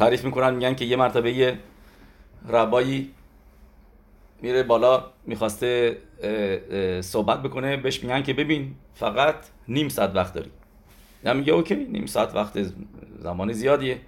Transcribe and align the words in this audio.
تعریف 0.00 0.24
می‌کنن 0.24 0.54
میگن 0.54 0.74
که 0.74 0.84
یه 0.84 0.96
مرتبه 0.96 1.32
یه 1.32 1.58
ربایی 2.48 3.10
میره 4.42 4.62
بالا 4.62 5.04
می‌خواسته 5.26 5.96
صحبت 7.00 7.42
بکنه 7.42 7.76
بهش 7.76 8.02
میگن 8.02 8.22
که 8.22 8.32
ببین 8.32 8.74
فقط 8.94 9.36
نیم 9.68 9.88
ساعت 9.88 10.10
وقت 10.14 10.34
داری. 10.34 10.50
یا 11.24 11.34
میگه 11.34 11.52
اوکی 11.52 11.74
نیم 11.74 12.06
ساعت 12.06 12.34
وقت 12.34 12.58
زمان 13.18 13.52
زیادیه. 13.52 13.98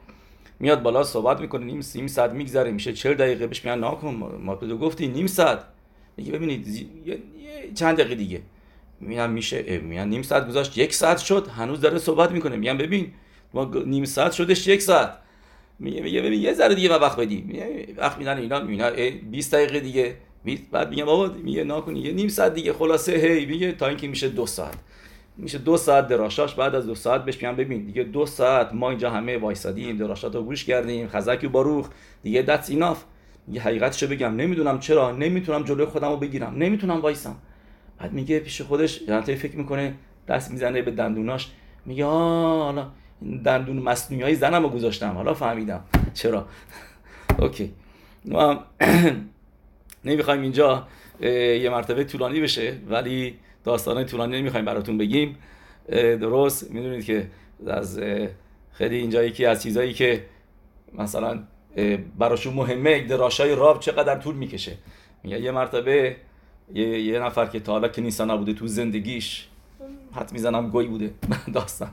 میاد 0.61 0.83
بالا 0.83 1.05
صحبت 1.05 1.41
می‌کنه 1.41 1.65
نیم 1.65 1.81
نیم 1.95 2.07
ساعت 2.07 2.31
میگذره 2.31 2.71
میشه 2.71 2.93
40 2.93 3.15
دقیقه 3.15 3.47
بهش 3.47 3.65
میگن 3.65 3.79
ناکن. 3.79 4.39
ما 4.43 4.55
تو 4.55 4.79
گفتی 4.79 5.09
نیم 5.09 5.27
ساعت. 5.27 5.65
میگه 6.17 6.33
ببینید 6.33 6.67
چند 7.75 7.97
دقیقه 7.97 8.15
دیگه. 8.15 8.41
میگن 9.01 9.31
میشه 9.31 9.79
میگن 9.79 10.09
نیم 10.09 10.23
ساعت 10.23 10.49
گذاشت 10.49 10.79
یک 10.79 10.95
ساعت 10.95 11.19
شد. 11.19 11.49
هنوز 11.49 11.81
داره 11.81 11.99
صحبت 11.99 12.31
می‌کنه. 12.31 12.57
میگن 12.57 12.79
ببین 12.79 13.13
ما 13.55 13.71
نیم 13.87 14.05
ساعت 14.05 14.33
شدش 14.33 14.67
یک 14.67 14.83
ساعت. 14.83 15.22
میگه 15.83 16.03
میگه 16.03 16.23
ببین 16.23 16.43
یه 16.43 16.53
ذره 16.53 16.75
دیگه 16.75 16.89
ما 16.89 16.99
وقت 16.99 17.21
بدی. 17.21 17.45
وقت 17.97 18.19
میدن 18.19 18.39
اینا 18.39 18.61
مینا 18.61 18.91
20 19.31 19.55
دقیقه 19.55 19.81
دیگه. 19.81 20.15
بعد 20.73 20.91
میگه 20.91 21.05
بابا 21.05 21.35
میگه 21.43 21.65
ناکنی 21.65 22.01
یه 22.01 22.13
نیم 22.13 22.29
ساعت 22.29 22.55
دیگه. 22.55 22.73
خلاصه 22.73 23.13
هی 23.13 23.47
میگه 23.47 23.73
تا 23.73 23.87
اینکه 23.87 24.09
میشه 24.09 24.29
دو 24.29 24.47
ساعت. 24.47 24.79
میشه 25.37 25.59
دو 25.59 25.77
ساعت 25.77 26.09
دراشاش. 26.09 26.55
بعد 26.55 26.75
از 26.75 26.87
دو 26.87 26.95
ساعت 26.95 27.25
بهش 27.25 27.37
میگم 27.37 27.57
ببین 27.57 27.85
دیگه 27.85 28.03
دو 28.03 28.27
ساعت 28.27 28.75
ما 28.75 28.91
اینجا 28.91 29.11
همه 29.11 29.39
وایسادیم 29.39 29.97
دراشات 29.97 30.35
رو 30.35 30.43
گوش 30.43 30.65
کردیم 30.65 31.09
خزک 31.09 31.41
و 31.45 31.49
باروخ 31.49 31.89
دیگه 32.23 32.43
دتس 32.43 32.71
ایناف 32.71 33.05
یه 33.53 33.63
حقیقتشو 33.63 34.07
بگم. 34.07 34.37
نمی‌دونم 34.37 34.79
چرا. 34.79 35.13
نمی‌تونم 35.13 35.65
جلوی 35.65 35.87
خودم 35.87 36.09
رو 36.09 36.17
بگیرم. 36.17 36.55
نمی‌تونم 36.57 37.01
وایسم. 37.01 37.37
بعد 37.99 38.13
میگه 38.13 38.39
پیش 38.39 38.63
خودش 38.63 39.03
یعنی 39.09 39.35
فکر 39.35 39.57
می‌کنه 39.57 39.95
دست 40.29 40.51
می‌زنه 40.51 40.83
به 40.83 40.91
دندوناش. 40.91 41.49
میگه 41.87 42.05
آه 42.05 42.93
دندون 43.45 43.79
مصنوعی 43.79 44.23
های 44.23 44.35
زنم 44.35 44.63
رو 44.63 44.69
گذاشتم. 44.69 45.11
حالا 45.11 45.35
فهمیدم. 45.35 45.85
چرا؟ 46.15 46.47
اوکی. 47.39 47.73
ما 48.25 48.65
نمی‌خوایم 50.05 50.43
اینجا 50.43 50.87
یه 51.21 51.69
مرتبه 51.71 52.05
طولانی 52.05 52.41
بشه 52.41 52.75
ولی 52.89 53.35
داستان 53.65 54.07
طولانی 54.07 54.39
نمی‌خوایم 54.39 54.65
براتون 54.65 54.99
بگیم. 54.99 55.37
درست. 56.21 56.71
می‌دونید 56.71 57.05
که 57.05 57.27
از 57.67 58.01
خیلی 58.73 58.97
اینجا 58.97 59.25
یکی 59.25 59.47
از 59.47 59.63
چیزایی 59.63 59.93
که 59.93 60.25
مثلا 60.95 61.43
براشون 62.19 62.55
مهمه 62.55 63.07
دراشای 63.07 63.55
راب 63.55 63.81
چقدر 63.81 64.19
طول 64.19 64.35
می‌کشه. 64.35 64.73
میگه 65.23 65.41
یه 65.41 65.51
مرتبه 65.51 66.17
یه, 66.75 67.19
نفر 67.19 67.47
که 67.47 67.61
تا 67.61 67.73
حالا 67.73 67.89
کنیسا 67.89 68.25
نبوده 68.25 68.55
تو 68.55 68.67
زندگیش 68.67 69.49
حد 70.13 70.33
می‌زنم 70.33 70.71
گوی 70.71 70.87
بوده. 70.87 71.15
داستان. 71.55 71.91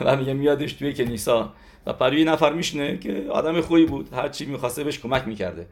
و 0.00 0.16
میگه 0.16 0.34
میادش 0.34 0.72
توی 0.72 0.94
کنیسا. 0.94 1.52
و 1.86 1.92
پروی 1.92 2.24
نفر 2.24 2.52
میشنه 2.52 2.98
که 2.98 3.26
آدم 3.30 3.60
خوبی 3.60 3.86
بود. 3.86 4.14
هر 4.14 4.28
چی 4.28 4.46
می‌خواسته 4.46 4.84
بهش 4.84 4.98
کمک 4.98 5.28
می‌کرده. 5.28 5.66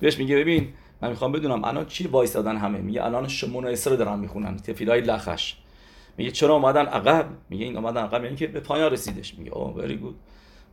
بهش 0.00 0.18
میگه 0.18 0.36
ببین 0.36 0.68
من 1.02 1.10
می‌خوام 1.10 1.32
بدونم 1.32 1.64
الان 1.64 1.86
چی 1.86 2.06
وایسادن 2.06 2.56
همه. 2.56 2.78
میگه 2.78 3.04
الان 3.04 3.28
شمون 3.28 3.66
اسر 3.66 3.90
دارن 3.90 4.18
می‌خونن 4.18 4.56
تفیلای 4.56 5.00
لخش. 5.00 5.54
میگه 6.16 6.30
چرا 6.30 6.54
اومدن 6.54 6.86
عقب؟ 6.86 7.26
میگه 7.50 7.64
این 7.64 7.76
اومدن 7.76 8.02
عقب. 8.02 8.24
یعنی 8.24 8.36
که 8.36 8.46
به 8.46 8.60
پایان 8.60 8.92
رسیدش. 8.92 9.34
میگه 9.38 9.52
اوه 9.52 9.74
وری 9.74 9.96
گود 9.96 10.16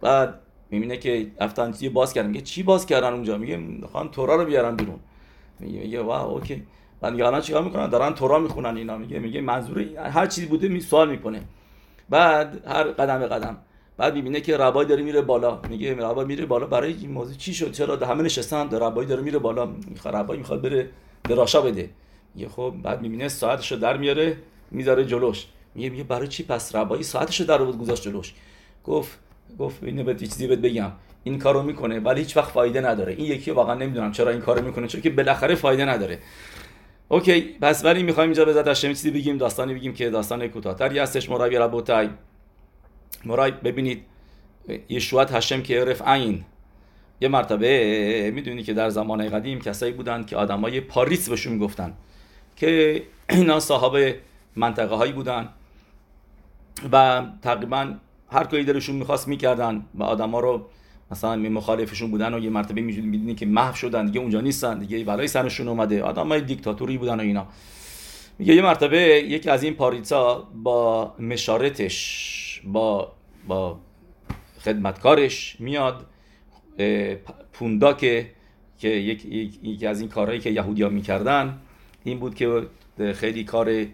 بعد 0.02 0.40
می‌بینه 0.72 0.98
که 0.98 1.32
رفتن 1.42 1.74
باز 1.94 2.14
کردن. 2.14 2.28
میگه 2.28 2.42
چی 2.42 2.64
باز 2.64 2.86
کردن 2.86 3.14
اونجا؟ 3.14 3.38
میگه 3.38 3.58
می‌خوان 3.58 4.12
تورا 4.12 4.36
رو 4.36 4.46
بیارن 4.46 4.76
بیرون. 4.76 5.00
میگه 5.60 5.80
میگه 5.80 6.02
واو 6.02 6.34
اوکی 6.34 6.64
میگه 7.10 7.26
الان 7.26 7.42
چیکار 7.42 7.64
می‌کنن 7.64 7.90
دارن 7.90 8.14
تورا 8.14 8.40
می‌خونن 8.40 8.78
اینا. 8.78 8.98
میگه 8.98 9.20
میگه 9.20 9.42
منظور 9.42 9.82
هر 9.98 10.28
چیزی 10.28 10.48
بوده 10.48 10.68
می 10.68 10.80
سوال 10.80 11.10
می‌کنه. 11.10 11.42
بعد 12.10 12.68
هر 12.68 12.84
قدم 12.84 13.20
به 13.20 13.28
قدم. 13.28 13.58
بعد 13.98 14.16
می‌بینه 14.16 14.42
که 14.42 14.58
ربای 14.58 14.86
داره 14.86 15.04
میره 15.04 15.22
بالا. 15.22 15.60
میگه 15.70 15.96
ربای 15.96 16.26
میره 16.26 16.46
بالا 16.46 16.66
برای 16.66 16.94
این 16.94 17.12
موضوع 17.12 17.36
چی 17.36 17.54
شد؟ 17.54 17.72
چرا 17.72 17.96
همه 17.96 18.24
نشستن؟ 18.24 18.70
ربای 18.70 19.06
داره 19.06 19.22
میره 19.22 19.40
بالا. 19.40 19.66
می‌خواد 19.66 20.16
ربای 20.16 20.38
می‌خواد 20.38 20.62
بره 20.62 20.90
دراشا 21.24 21.62
بده. 21.62 21.90
میگه 22.36 22.50
خب 22.50 22.74
بعد 22.84 23.02
می‌بینه 23.02 23.28
ساعتشو 23.28 23.76
در 23.76 23.98
میاره 23.98 24.38
می‌ذاره 24.72 25.06
جلوش. 25.06 25.46
میگه 25.76 25.90
میگه 25.90 26.04
برای 26.04 26.28
چی 26.28 26.44
پس 26.44 26.76
ربایی 26.76 27.04
ساعتشو 27.04 27.44
در 27.44 27.58
بود 27.58 27.78
گذاشت 27.78 28.04
جلوش؟ 28.04 28.34
گفت 28.84 29.20
گفت 29.60 29.84
اینو 29.84 30.04
به 30.04 30.16
چیزی 30.16 30.48
بهت 30.48 30.60
بگم. 30.60 30.92
این 31.24 31.40
کارو 31.40 31.64
می‌کنه 31.64 32.00
ولی 32.00 32.20
هیچ 32.20 32.38
وقت 32.38 32.52
فایده 32.52 32.82
نداره. 32.82 33.14
این 33.14 33.26
یکی 33.26 33.52
واقعا 33.52 33.76
نمی‌دونم 33.76 34.12
چرا 34.12 34.32
این 34.32 34.42
کارو 34.42 34.66
می‌کنه 34.66 34.88
چون 34.88 35.02
که 35.02 35.10
بالاخره 35.10 35.56
فایده 35.56 35.86
نداره. 35.86 36.20
اوکی 37.12 37.42
پس 37.42 37.86
ولی 37.86 38.04
می‌خوایم 38.04 38.30
اینجا 38.30 38.46
به 38.46 38.54
ذات 38.54 38.74
چیزی 38.74 39.12
بگیم 39.12 39.38
داستانی 39.38 39.74
بگیم 39.74 39.94
که 39.94 40.10
داستان 40.10 40.48
کوتاه‌تری 40.48 41.00
هستش. 41.00 41.30
مرای 41.30 41.58
ربوتای 41.58 42.10
مرای 43.26 43.52
ببینید 43.52 44.04
یشوعت 44.90 45.32
هشم 45.32 45.62
که 45.62 45.82
عرف 45.82 46.02
عین 46.02 46.46
یه 47.22 47.28
مرتبه 47.28 48.32
می‌دونی 48.36 48.64
که 48.64 48.74
در 48.74 48.90
زمان 48.90 49.30
قدیم 49.30 49.60
کسایی 49.60 49.94
بودن 49.94 50.24
که 50.24 50.38
آدمای 50.38 50.82
پاریس 50.82 51.30
بهشون 51.30 51.54
می‌گفتن 51.54 51.94
که 52.56 53.04
اینا 53.30 53.60
صاحب 53.60 54.16
منطقه 54.56 54.96
هایی 54.96 55.14
بودن 55.14 55.50
و 56.92 57.24
تقریبا 57.42 57.94
هر 58.32 58.44
کاری 58.44 58.64
دلشون 58.64 58.96
می‌خواست 58.96 59.28
می‌کردن 59.28 59.86
و 59.96 60.04
آدما 60.04 60.40
رو 60.40 60.66
مثلا 61.12 61.36
مخالفشون 61.36 62.12
بودن 62.12 62.34
و 62.34 62.40
یه 62.40 62.50
مرتبه 62.50 62.82
می‌دونی 62.82 63.36
که 63.36 63.46
محو 63.46 63.76
شدن 63.76 64.06
دیگه 64.06 64.20
اونجا 64.20 64.42
نیستن 64.42 64.80
دیگه 64.80 65.04
برای 65.04 65.28
سرشون 65.28 65.68
اومده. 65.68 66.04
آدمای 66.04 66.42
دیکتاتوری 66.42 66.98
بودن 66.98 67.20
و 67.20 67.22
اینا. 67.22 67.48
میگه 68.40 68.56
یه 68.56 68.62
مرتبه 68.62 68.98
یکی 68.98 69.50
از 69.50 69.64
این 69.64 69.74
پاریسا 69.74 70.48
با 70.64 71.16
مشارتش 71.20 72.62
با 72.66 73.12
با 73.48 73.80
خدمتکارش 74.60 75.56
میاد 75.60 76.06
پوندا 77.54 77.94
که 77.94 78.30
که 78.78 78.90
یکی 78.90 79.88
از 79.88 80.00
این 80.00 80.10
کارهایی 80.10 80.40
که 80.40 80.50
یهودیا 80.50 80.90
می‌کردن 80.90 81.58
این 82.04 82.20
بود 82.20 82.36
که 82.36 82.62
خیلی 83.14 83.44
کار 83.44 83.86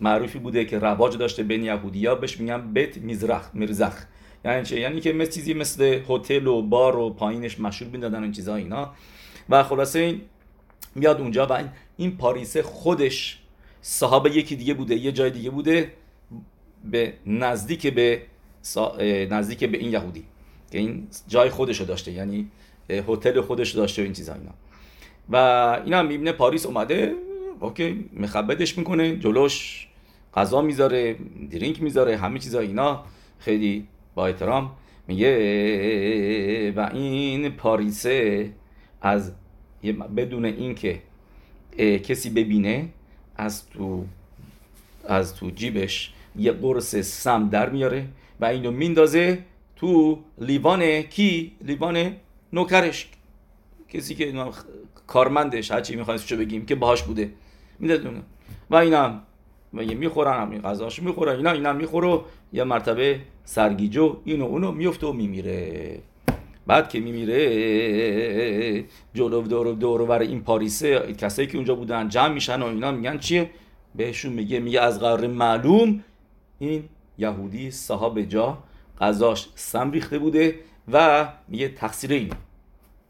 معروفی 0.00 0.38
بوده 0.38 0.64
که 0.64 0.78
رواج 0.78 1.18
داشته 1.18 1.42
بین 1.42 1.64
یهودیا 1.64 2.14
بهش 2.14 2.40
میگن 2.40 2.72
بیت 2.72 2.98
میزرخ 2.98 3.50
مرزخ 3.54 4.04
یعنی 4.44 4.64
چه 4.64 4.80
یعنی 4.80 5.00
که 5.00 5.12
مثل 5.12 5.30
چیزی 5.30 5.54
مثل 5.54 6.00
هتل 6.08 6.46
و 6.46 6.62
بار 6.62 6.96
و 6.96 7.10
پایینش 7.10 7.60
مشهور 7.60 7.90
می‌دادن 7.90 8.22
این 8.22 8.32
چیزا 8.32 8.56
اینا. 8.56 8.92
و 9.48 9.62
خلاصه 9.62 9.98
این 9.98 10.20
میاد 10.94 11.20
اونجا 11.20 11.46
و 11.50 11.64
این 11.96 12.16
پاریسه 12.16 12.62
خودش 12.62 13.38
صاحب 13.80 14.26
یکی 14.26 14.56
دیگه 14.56 14.74
بوده 14.74 14.94
یه 14.94 15.12
جای 15.12 15.30
دیگه 15.30 15.50
بوده 15.50 15.92
به 16.84 17.14
نزدیک 17.26 17.86
به 17.86 18.22
نزدیک 19.30 19.64
به 19.64 19.78
این 19.78 19.92
یهودی 19.92 20.24
که 20.72 20.78
این 20.78 21.08
جای 21.28 21.50
خودشو 21.50 21.84
داشته 21.84 22.12
یعنی 22.12 22.50
هتل 22.90 23.40
خودش 23.40 23.70
داشته 23.70 24.02
و 24.02 24.04
این 24.04 24.12
چیزا 24.12 24.34
اینا. 24.34 24.52
و 25.30 25.36
اینا 25.84 26.02
می‌بینه 26.02 26.32
پاریس 26.32 26.66
اومده 26.66 27.14
اوکی 27.60 28.10
مخبتش 28.16 28.78
می‌کنه 28.78 29.16
جلوش 29.16 29.86
غذا 30.34 30.62
می‌ذاره 30.62 31.16
درینک 31.50 31.82
می‌ذاره 31.82 32.16
همه 32.16 32.38
چیزا 32.38 32.60
اینا. 32.60 33.04
خیلی 33.38 33.88
با 34.14 34.26
احترام 34.26 34.70
میگه 35.08 36.72
و 36.76 36.90
این 36.92 37.48
پاریسه 37.48 38.50
از 39.02 39.32
بدون 40.16 40.44
اینکه 40.44 41.02
کسی 41.78 42.30
ببینه 42.30 42.88
از 43.36 43.70
تو 43.70 44.04
از 45.08 45.34
تو 45.34 45.50
جیبش 45.50 46.12
یه 46.36 46.52
قرص 46.52 46.96
سم 46.96 47.48
در 47.48 47.70
میاره 47.70 48.08
و 48.40 48.44
اینو 48.44 48.70
میندازه 48.70 49.38
تو 49.76 50.18
لیوان 50.38 51.02
کی؟ 51.02 51.52
لیوان 51.60 52.12
نوکرش. 52.52 53.08
کسی 53.88 54.14
که 54.14 54.32
کارمندش 55.06 55.70
هرچی 55.70 55.96
می‌خوایم 55.96 56.20
چه 56.20 56.36
بگیم 56.36 56.66
که 56.66 56.74
باهاش 56.74 57.02
بوده. 57.02 57.30
می‌دونه 57.78 58.22
و 58.70 58.76
اینا 58.76 59.20
و 59.74 59.82
یه 59.82 59.94
می‌خورن 59.94 60.42
همین 60.42 60.62
غذاش 60.62 61.02
می‌خورن 61.02 61.36
اینا 61.36 61.50
اینا 61.50 61.72
می‌خوره 61.72 62.20
یه 62.52 62.64
مرتبه 62.64 63.20
سرگیجو 63.44 64.16
اینو 64.24 64.44
اونو 64.44 64.72
میفته 64.72 65.06
و 65.06 65.12
میمیره. 65.12 65.98
بعد 66.66 66.88
که 66.88 67.00
میمیره 67.00 68.84
جلو 69.14 69.42
دور 69.42 69.72
دور 69.74 70.12
این 70.12 70.42
پاریسه 70.42 71.12
کسایی 71.12 71.48
که 71.48 71.56
اونجا 71.56 71.74
بودن 71.74 72.08
جمع 72.08 72.28
میشن 72.28 72.62
و 72.62 72.66
اینا 72.66 72.90
میگن 72.90 73.18
چیه؟ 73.18 73.50
بهشون 73.94 74.32
میگه 74.32 74.60
میگه 74.60 74.80
از 74.80 75.00
قرار 75.00 75.26
معلوم 75.26 76.04
این 76.58 76.84
یهودی 77.18 77.70
صاحب 77.70 78.20
جا 78.20 78.58
غذاش 79.00 79.48
سم 79.54 79.90
ریخته 79.90 80.18
بوده 80.18 80.54
و 80.92 81.28
میگه 81.48 81.68
تقصیر 81.68 82.12
اینه. 82.12 82.34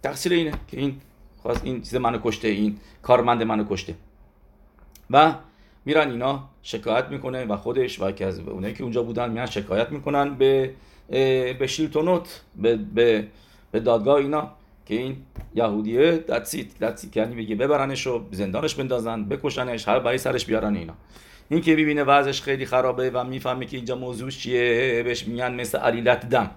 تقصیر 0.02 0.32
اینه 0.32 0.52
که 0.68 0.80
این 0.80 0.96
خواست 1.42 1.64
این 1.64 1.82
چیز 1.82 1.94
منو 1.94 2.18
کشته 2.24 2.48
این 2.48 2.76
کارمند 3.02 3.42
منو 3.42 3.64
کشته. 3.70 3.94
و 5.10 5.34
میرن 5.84 6.10
اینا 6.10 6.48
شکایت 6.62 7.08
می‌کنه 7.08 7.44
و 7.44 7.56
خودش 7.56 8.00
و 8.00 8.12
که 8.12 8.26
از 8.26 8.38
اونایی 8.38 8.74
که 8.74 8.82
اونجا 8.82 9.02
بودن 9.02 9.30
میان 9.30 9.46
شکایت 9.46 9.90
می‌کنن 9.90 10.34
به 10.34 10.70
به 11.58 11.66
شیلتونوت 11.66 12.40
به, 12.56 12.76
به, 12.76 13.26
به 13.72 13.80
دادگاه 13.80 14.16
اینا 14.16 14.50
که 14.86 14.94
این 14.94 15.16
یهودیه 15.54 16.12
دتسیت 16.12 16.78
دتسیت 16.78 17.16
یعنی 17.16 17.34
بگه 17.34 17.54
ببرنش 17.54 18.06
و 18.06 18.24
زندانش 18.30 18.74
بندازن 18.74 19.24
بکشنش 19.24 19.88
هر 19.88 19.98
برای 19.98 20.18
سرش 20.18 20.46
بیارن 20.46 20.76
اینا. 20.76 20.94
این 21.48 21.60
که 21.60 21.72
ببینه 21.72 22.04
وضعش 22.04 22.42
خیلی 22.42 22.66
خرابه 22.66 23.10
و 23.10 23.24
می‌فهمه 23.24 23.66
که 23.66 23.76
اینجا 23.76 23.96
موضوع 23.96 24.30
چیه 24.30 25.02
بهش 25.02 25.28
میگن 25.28 25.54
مثل 25.54 25.78
علیلت 25.78 26.28
دم 26.28 26.50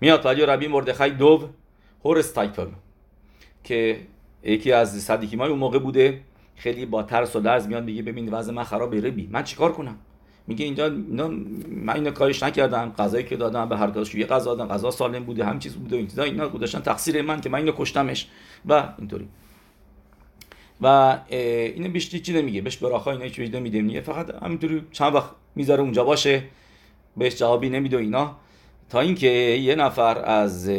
میاد 0.00 0.26
ولی 0.26 0.42
ربی 0.42 0.68
مردخای 0.68 1.10
دو 1.10 1.48
هورس 2.04 2.32
تایپل 2.32 2.66
که 3.64 4.00
یکی 4.42 4.72
از 4.72 5.02
صدیکی 5.02 5.36
اون 5.36 5.58
موقع 5.58 5.78
بوده. 5.78 6.20
خیلی 6.60 6.86
با 6.86 7.02
ترس 7.02 7.36
و 7.36 7.40
لرز 7.40 7.66
میاد 7.66 7.84
میگه 7.84 8.02
ببین 8.02 8.28
وضع 8.28 8.52
من 8.52 8.64
خراب 8.64 8.94
ربی 8.94 9.28
من 9.32 9.44
چیکار 9.44 9.72
کنم؟ 9.72 9.96
میگه 10.46 10.64
اینجا 10.64 10.86
اینا 10.86 11.28
من 11.68 11.94
اینو 11.94 12.10
کارش 12.10 12.42
نکردم. 12.42 12.92
غذایی 12.98 13.24
که 13.24 13.36
دادم 13.36 13.68
به 13.68 13.76
هر 13.76 13.90
کدومش 13.90 14.14
یه 14.14 14.26
غذا 14.26 14.54
دادم. 14.54 14.74
غذا 14.74 14.90
سالم 14.90 15.24
بوده 15.24 15.44
هم 15.44 15.58
چیز 15.58 15.74
بوده 15.74 15.96
این 15.96 16.10
اینا 16.20 16.48
گذاشتن 16.48 16.80
تقصیر 16.80 17.22
من 17.22 17.40
که 17.40 17.48
من 17.48 17.58
اینو 17.58 17.72
کشتمش. 17.76 18.28
و 18.68 18.88
اینطوری. 18.98 19.28
و 20.80 21.18
اینو 21.28 21.88
بیشتر 21.88 22.18
چی 22.18 22.32
نمیگه؟ 22.32 22.60
بهش 22.60 22.76
براخا 22.76 23.10
اینا 23.12 23.28
چیزی 23.28 23.58
نمیده. 23.58 23.82
میگه 23.82 24.00
فقط 24.00 24.34
همینطوری 24.42 24.82
چند 24.92 25.14
وقت 25.14 25.30
می‌ذاره 25.54 25.82
اونجا 25.82 26.04
باشه 26.04 26.42
بهش 27.16 27.36
جوابی 27.36 27.68
نمیده 27.68 27.96
اینا. 27.96 28.36
تا 28.88 29.00
اینکه 29.00 29.28
یه 29.62 29.74
نفر 29.74 30.18
از 30.24 30.70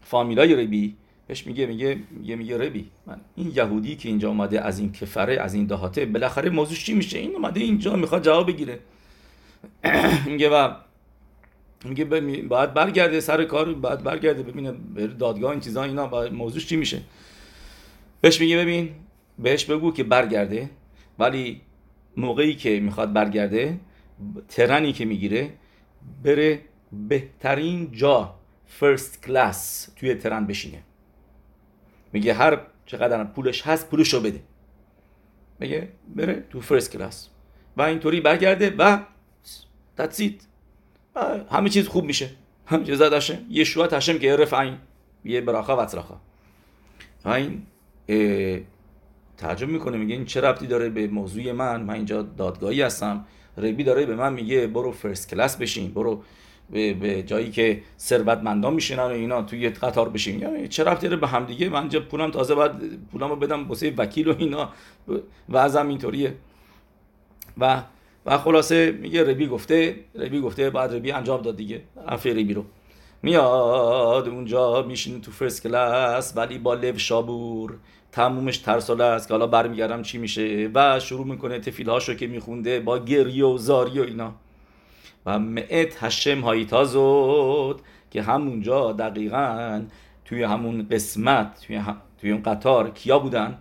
فامیلای 0.00 0.64
ربی 0.64 0.96
بهش 1.30 1.46
میگه 1.46 1.66
میگه 1.66 1.98
میگه 2.10 2.36
میگه 2.36 2.58
ربی. 2.58 2.90
من 3.06 3.20
این 3.36 3.52
یهودی 3.54 3.96
که 3.96 4.08
اینجا 4.08 4.28
اومده 4.28 4.60
از 4.60 4.78
این 4.78 4.92
کفره 4.92 5.40
از 5.40 5.54
این 5.54 5.66
دهاته 5.66 6.06
بالاخره 6.06 6.50
موضوع 6.50 6.76
چی 6.76 6.94
میشه؟ 6.94 7.18
این 7.18 7.34
اومده 7.34 7.60
اینجا 7.60 7.96
می‌خواد 7.96 8.24
جواب 8.24 8.46
بگیره. 8.46 8.78
میگه 10.26 10.48
و 10.48 10.74
میگه 11.84 12.04
باید 12.42 12.74
برگرده 12.74 13.20
سر 13.20 13.44
کار 13.44 13.74
باید 13.74 14.02
برگرده 14.02 14.42
ببینه 14.42 14.72
دادگاه 15.18 15.50
این 15.50 15.60
چیزا 15.60 15.82
اینا 15.82 16.30
موضوع 16.30 16.62
چی 16.62 16.76
میشه. 16.76 17.00
بهش 18.20 18.40
میگه 18.40 18.56
ببین 18.56 18.90
بهش 19.38 19.64
بگو 19.64 19.92
که 19.92 20.04
برگرده 20.04 20.70
ولی 21.18 21.60
موقعی 22.16 22.54
که 22.54 22.80
می‌خواد 22.80 23.12
برگرده 23.12 23.80
ترنی 24.48 24.92
که 24.92 25.04
می‌گیره 25.04 25.50
بره 26.24 26.60
بهترین 27.08 27.92
جا 27.92 28.34
فرست 28.66 29.22
کلاس 29.22 29.88
توی 29.96 30.14
ترن 30.14 30.46
بشینه. 30.46 30.82
میگه 32.12 32.34
هر 32.34 32.60
چقدر 32.86 33.24
پولش 33.24 33.62
هست 33.62 33.90
پولش 33.90 34.14
رو 34.14 34.20
بده. 34.20 34.40
میگه 35.58 35.88
بره 36.16 36.44
تو 36.50 36.60
فرست 36.60 36.92
کلاس 36.92 37.28
و 37.76 37.82
اینطوری 37.82 38.20
برگرده 38.20 38.74
و 38.78 38.98
تدسید 39.96 40.42
همه 41.50 41.68
چیز 41.68 41.88
خوب 41.88 42.04
میشه. 42.04 42.30
همه 42.66 42.84
چیز 42.84 42.98
داشته 42.98 43.38
یه 43.50 43.64
شوات 43.64 43.92
هشم 43.92 44.18
که 44.18 44.36
رفعین 44.36 44.76
یه 45.24 45.40
براخا 45.40 45.76
و 45.76 45.80
اطراخا 45.80 46.20
این 47.24 47.62
تعجب 49.36 49.68
می‌کنه. 49.68 49.96
میگه 49.96 50.14
این 50.14 50.24
چه 50.24 50.40
ربطی 50.40 50.66
داره 50.66 50.88
به 50.88 51.06
موضوع 51.06 51.52
من؟ 51.52 51.82
من 51.82 51.94
اینجا 51.94 52.22
دادگاهی 52.22 52.82
هستم. 52.82 53.24
ربی 53.56 53.84
داره 53.84 54.06
به 54.06 54.16
من 54.16 54.32
میگه 54.32 54.66
برو 54.66 54.92
فرست 54.92 55.28
کلاس 55.28 55.56
بشین. 55.56 55.94
برو 55.94 56.22
به, 56.72 57.22
جایی 57.22 57.50
که 57.50 57.82
ثروتمندان 57.98 58.74
میشینن 58.74 59.02
و 59.02 59.06
اینا 59.06 59.42
توی 59.42 59.68
قطار 59.68 60.08
بشین. 60.08 60.40
یعنی 60.40 60.68
رفتی 60.78 61.08
داره 61.08 61.20
به 61.20 61.26
هم 61.26 61.44
دیگه 61.44 61.68
من 61.68 61.80
اینجا 61.80 62.00
پولم 62.00 62.30
تازه 62.30 62.54
بعد 62.54 62.82
پولمو 63.12 63.36
بدم 63.36 63.68
واسه 63.68 63.94
وکیل 63.96 64.28
و 64.28 64.34
اینا. 64.38 64.68
وضعم 65.48 65.88
اینطوریه. 65.88 66.34
و 67.58 67.82
و 68.26 68.38
خلاصه 68.38 68.90
میگه 68.90 69.24
ربی 69.24 69.46
گفته 69.46 69.96
ربی 70.14 70.40
گفته 70.40 70.70
بعد 70.70 70.94
ربی 70.94 71.12
انجام 71.12 71.42
داد 71.42 71.56
دیگه. 71.56 71.82
حرف 72.08 72.26
ربی 72.26 72.54
رو. 72.54 72.64
میاد 73.22 74.28
اونجا 74.28 74.82
میشین 74.82 75.20
تو 75.20 75.30
فرست 75.30 75.62
کلاس 75.62 76.36
ولی 76.36 76.58
با 76.58 76.74
لب 76.74 76.96
شابور. 76.96 77.74
تمومش 78.12 78.58
ترساله 78.58 79.04
است 79.04 79.28
که 79.28 79.34
حالا 79.34 79.46
برمیگردم 79.46 80.02
چی 80.02 80.18
میشه. 80.18 80.70
و 80.74 81.00
شروع 81.00 81.26
می‌کنه 81.26 81.58
تفیلهاشو 81.58 82.14
که 82.14 82.26
میخونده 82.26 82.80
با 82.80 82.98
گریه 82.98 83.44
و 83.44 83.58
زاری 83.58 83.98
و 83.98 84.02
اینا. 84.02 84.34
و 85.26 85.38
معت 85.38 86.04
هشم 86.04 86.40
هایتازود 86.40 87.80
که 88.10 88.22
همونجا 88.22 88.92
دقیقا 88.92 89.82
توی 90.24 90.42
همون 90.42 90.88
قسمت 90.90 91.60
توی, 91.66 91.82
توی 92.20 92.30
اون 92.30 92.42
قطار 92.42 92.90
کیا 92.90 93.18
بودن؟ 93.18 93.58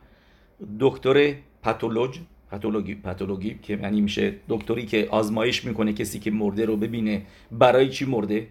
دکتر 0.80 1.34
پاتولوژ 1.64 2.18
پاتولوژی 2.52 2.96
پاتولوژی 2.96 3.60
که 3.62 3.74
یعنی 3.74 4.02
میشه 4.02 4.36
دکتری 4.50 4.86
که 4.86 5.08
آزمایش 5.12 5.66
می‌کنه 5.66 5.94
کسی 5.94 6.20
که 6.20 6.32
مرده 6.32 6.66
رو 6.66 6.78
ببینه 6.78 7.22
برای 7.52 7.90
چی 7.90 8.06
مرده؟ 8.06 8.48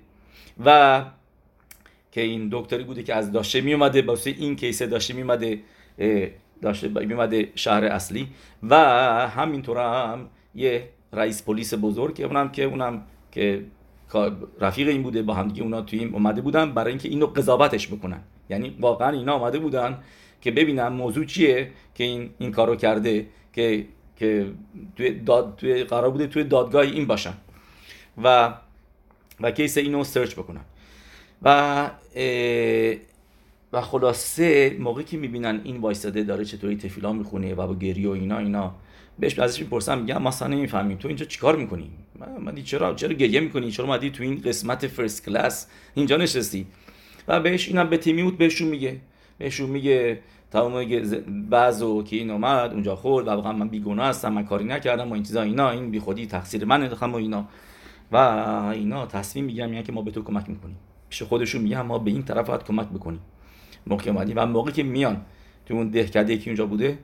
و 0.64 1.04
که 2.12 2.20
این 2.20 2.48
دکتری 2.52 2.84
بوده 2.84 3.02
که 3.02 3.14
از 3.14 3.32
داشته 3.32 3.60
میومده 3.60 4.02
واسه 4.02 4.30
این 4.30 4.56
کیسه 4.56 4.86
داشته 4.86 5.14
میومده 5.14 5.60
داشته 6.62 6.88
میومده 6.88 7.52
شهر 7.54 7.84
اصلی 7.84 8.28
و 8.62 8.76
همینطور 9.28 9.78
هم 9.78 10.28
یه 10.54 10.88
رئیس 11.12 11.42
پلیس 11.42 11.74
بزرگ 11.74 12.14
که 12.14 12.24
اونم 12.24 12.48
که 12.48 12.64
اونم 12.64 13.02
که 13.32 13.64
رفیق 14.60 14.88
این 14.88 15.02
بوده 15.02 15.22
با 15.22 15.34
همدیگه 15.34 15.62
اونا 15.62 15.82
توی 15.82 15.98
این 15.98 16.14
اومده 16.14 16.40
بودن 16.40 16.72
برای 16.72 16.90
اینکه 16.90 17.08
اینو 17.08 17.26
قضاوتش 17.26 17.88
بکنن. 17.88 18.20
یعنی 18.50 18.76
واقعا 18.80 19.10
اینا 19.10 19.34
اومده 19.34 19.58
بودن 19.58 19.98
که 20.40 20.50
ببینن 20.50 20.88
موضوع 20.88 21.24
چیه 21.24 21.70
که 21.94 22.04
این 22.04 22.30
این 22.38 22.52
کارو 22.52 22.76
کرده 22.76 23.26
که 23.52 23.86
که 24.16 24.52
توی 24.96 25.10
داد 25.10 25.54
توی 25.56 25.84
قرار 25.84 26.10
بوده 26.10 26.26
توی 26.26 26.44
دادگاه 26.44 26.82
این 26.82 27.06
باشن. 27.06 27.34
و 28.22 28.54
و 29.40 29.50
case 29.50 29.78
اینو 29.78 30.04
search 30.04 30.34
بکنن. 30.34 30.64
و 31.42 31.90
و 33.72 33.80
خلاصه 33.80 34.76
موقعی 34.80 35.04
که 35.04 35.16
می‌بینن 35.16 35.60
این 35.64 35.76
وایستاده 35.76 36.22
داره 36.22 36.44
چطوری 36.44 36.76
תפילה 36.76 37.12
می‌خونه 37.12 37.54
و 37.54 37.66
با 37.66 37.74
گریه 37.74 38.08
و 38.08 38.12
اینا 38.12 38.38
اینا 38.38 38.74
بهش 39.18 39.38
ازش 39.38 39.60
می‌پرسم 39.60 39.98
میگم 39.98 40.18
ما 40.18 40.28
اصلا 40.28 40.48
نمی‌فهمیم 40.48 40.98
تو 40.98 41.08
اینجا 41.08 41.24
چیکار 41.24 41.56
می‌کنی؟ 41.56 41.90
من 42.40 42.62
چرا 42.62 42.94
چرا 42.94 43.12
گریه 43.12 43.40
می‌کنی؟ 43.40 43.70
چرا 43.70 43.84
اومدی 43.84 44.10
تو 44.10 44.22
این 44.22 44.40
قسمت 44.44 44.86
first 44.86 45.24
class 45.24 45.66
اینجا 45.94 46.16
نشستی. 46.16 46.66
و 47.28 47.40
بهش 47.40 47.68
اینم 47.68 47.90
به 47.90 47.96
تیمیوت 47.96 48.38
بهشون 48.38 48.68
میگه. 48.68 49.00
بهشون 49.38 49.70
میگه 49.70 50.20
تمام 50.50 51.02
بعضو 51.50 52.02
که 52.02 52.16
این 52.16 52.30
اومد 52.30 52.72
اونجا 52.72 52.96
خورد 52.96 53.26
و 53.26 53.30
واقعا 53.30 53.52
من 53.52 53.68
بیگناه 53.68 54.06
هستم 54.06 54.32
من 54.32 54.44
کاری 54.44 54.64
نکردم 54.64 55.10
و 55.10 55.14
این 55.14 55.22
چیزا 55.22 55.42
اینا 55.42 55.70
این 55.70 55.90
بی 55.90 55.98
خودی 55.98 56.26
تقصیر 56.26 56.64
من 56.64 56.88
و 56.88 57.14
اینا. 57.14 57.48
و 58.12 58.16
اینا 58.74 59.06
تصمیم 59.06 59.44
می‌گیرن 59.44 59.70
میگن 59.70 59.82
که 59.82 59.92
ما 59.92 60.02
به 60.02 60.10
تو 60.10 60.22
کمک 60.22 60.48
می‌کنیم. 60.48 60.76
پیش 61.08 61.22
خودشون 61.22 61.62
میگن 61.62 61.80
ما 61.80 61.98
به 61.98 62.10
این 62.10 62.22
طرف 62.22 62.46
باید 62.46 62.64
کمک 62.64 62.88
بکنیم. 62.88 63.20
موقع 63.86 64.10
اومدیم 64.10 64.36
و 64.38 64.46
موقعی 64.46 64.72
که 64.72 64.82
میان 64.82 65.20
تو 65.66 65.74
اون 65.74 65.88
دهکده 65.88 66.38
که 66.38 66.50
اونجا 66.50 66.66
بوده 66.66 66.98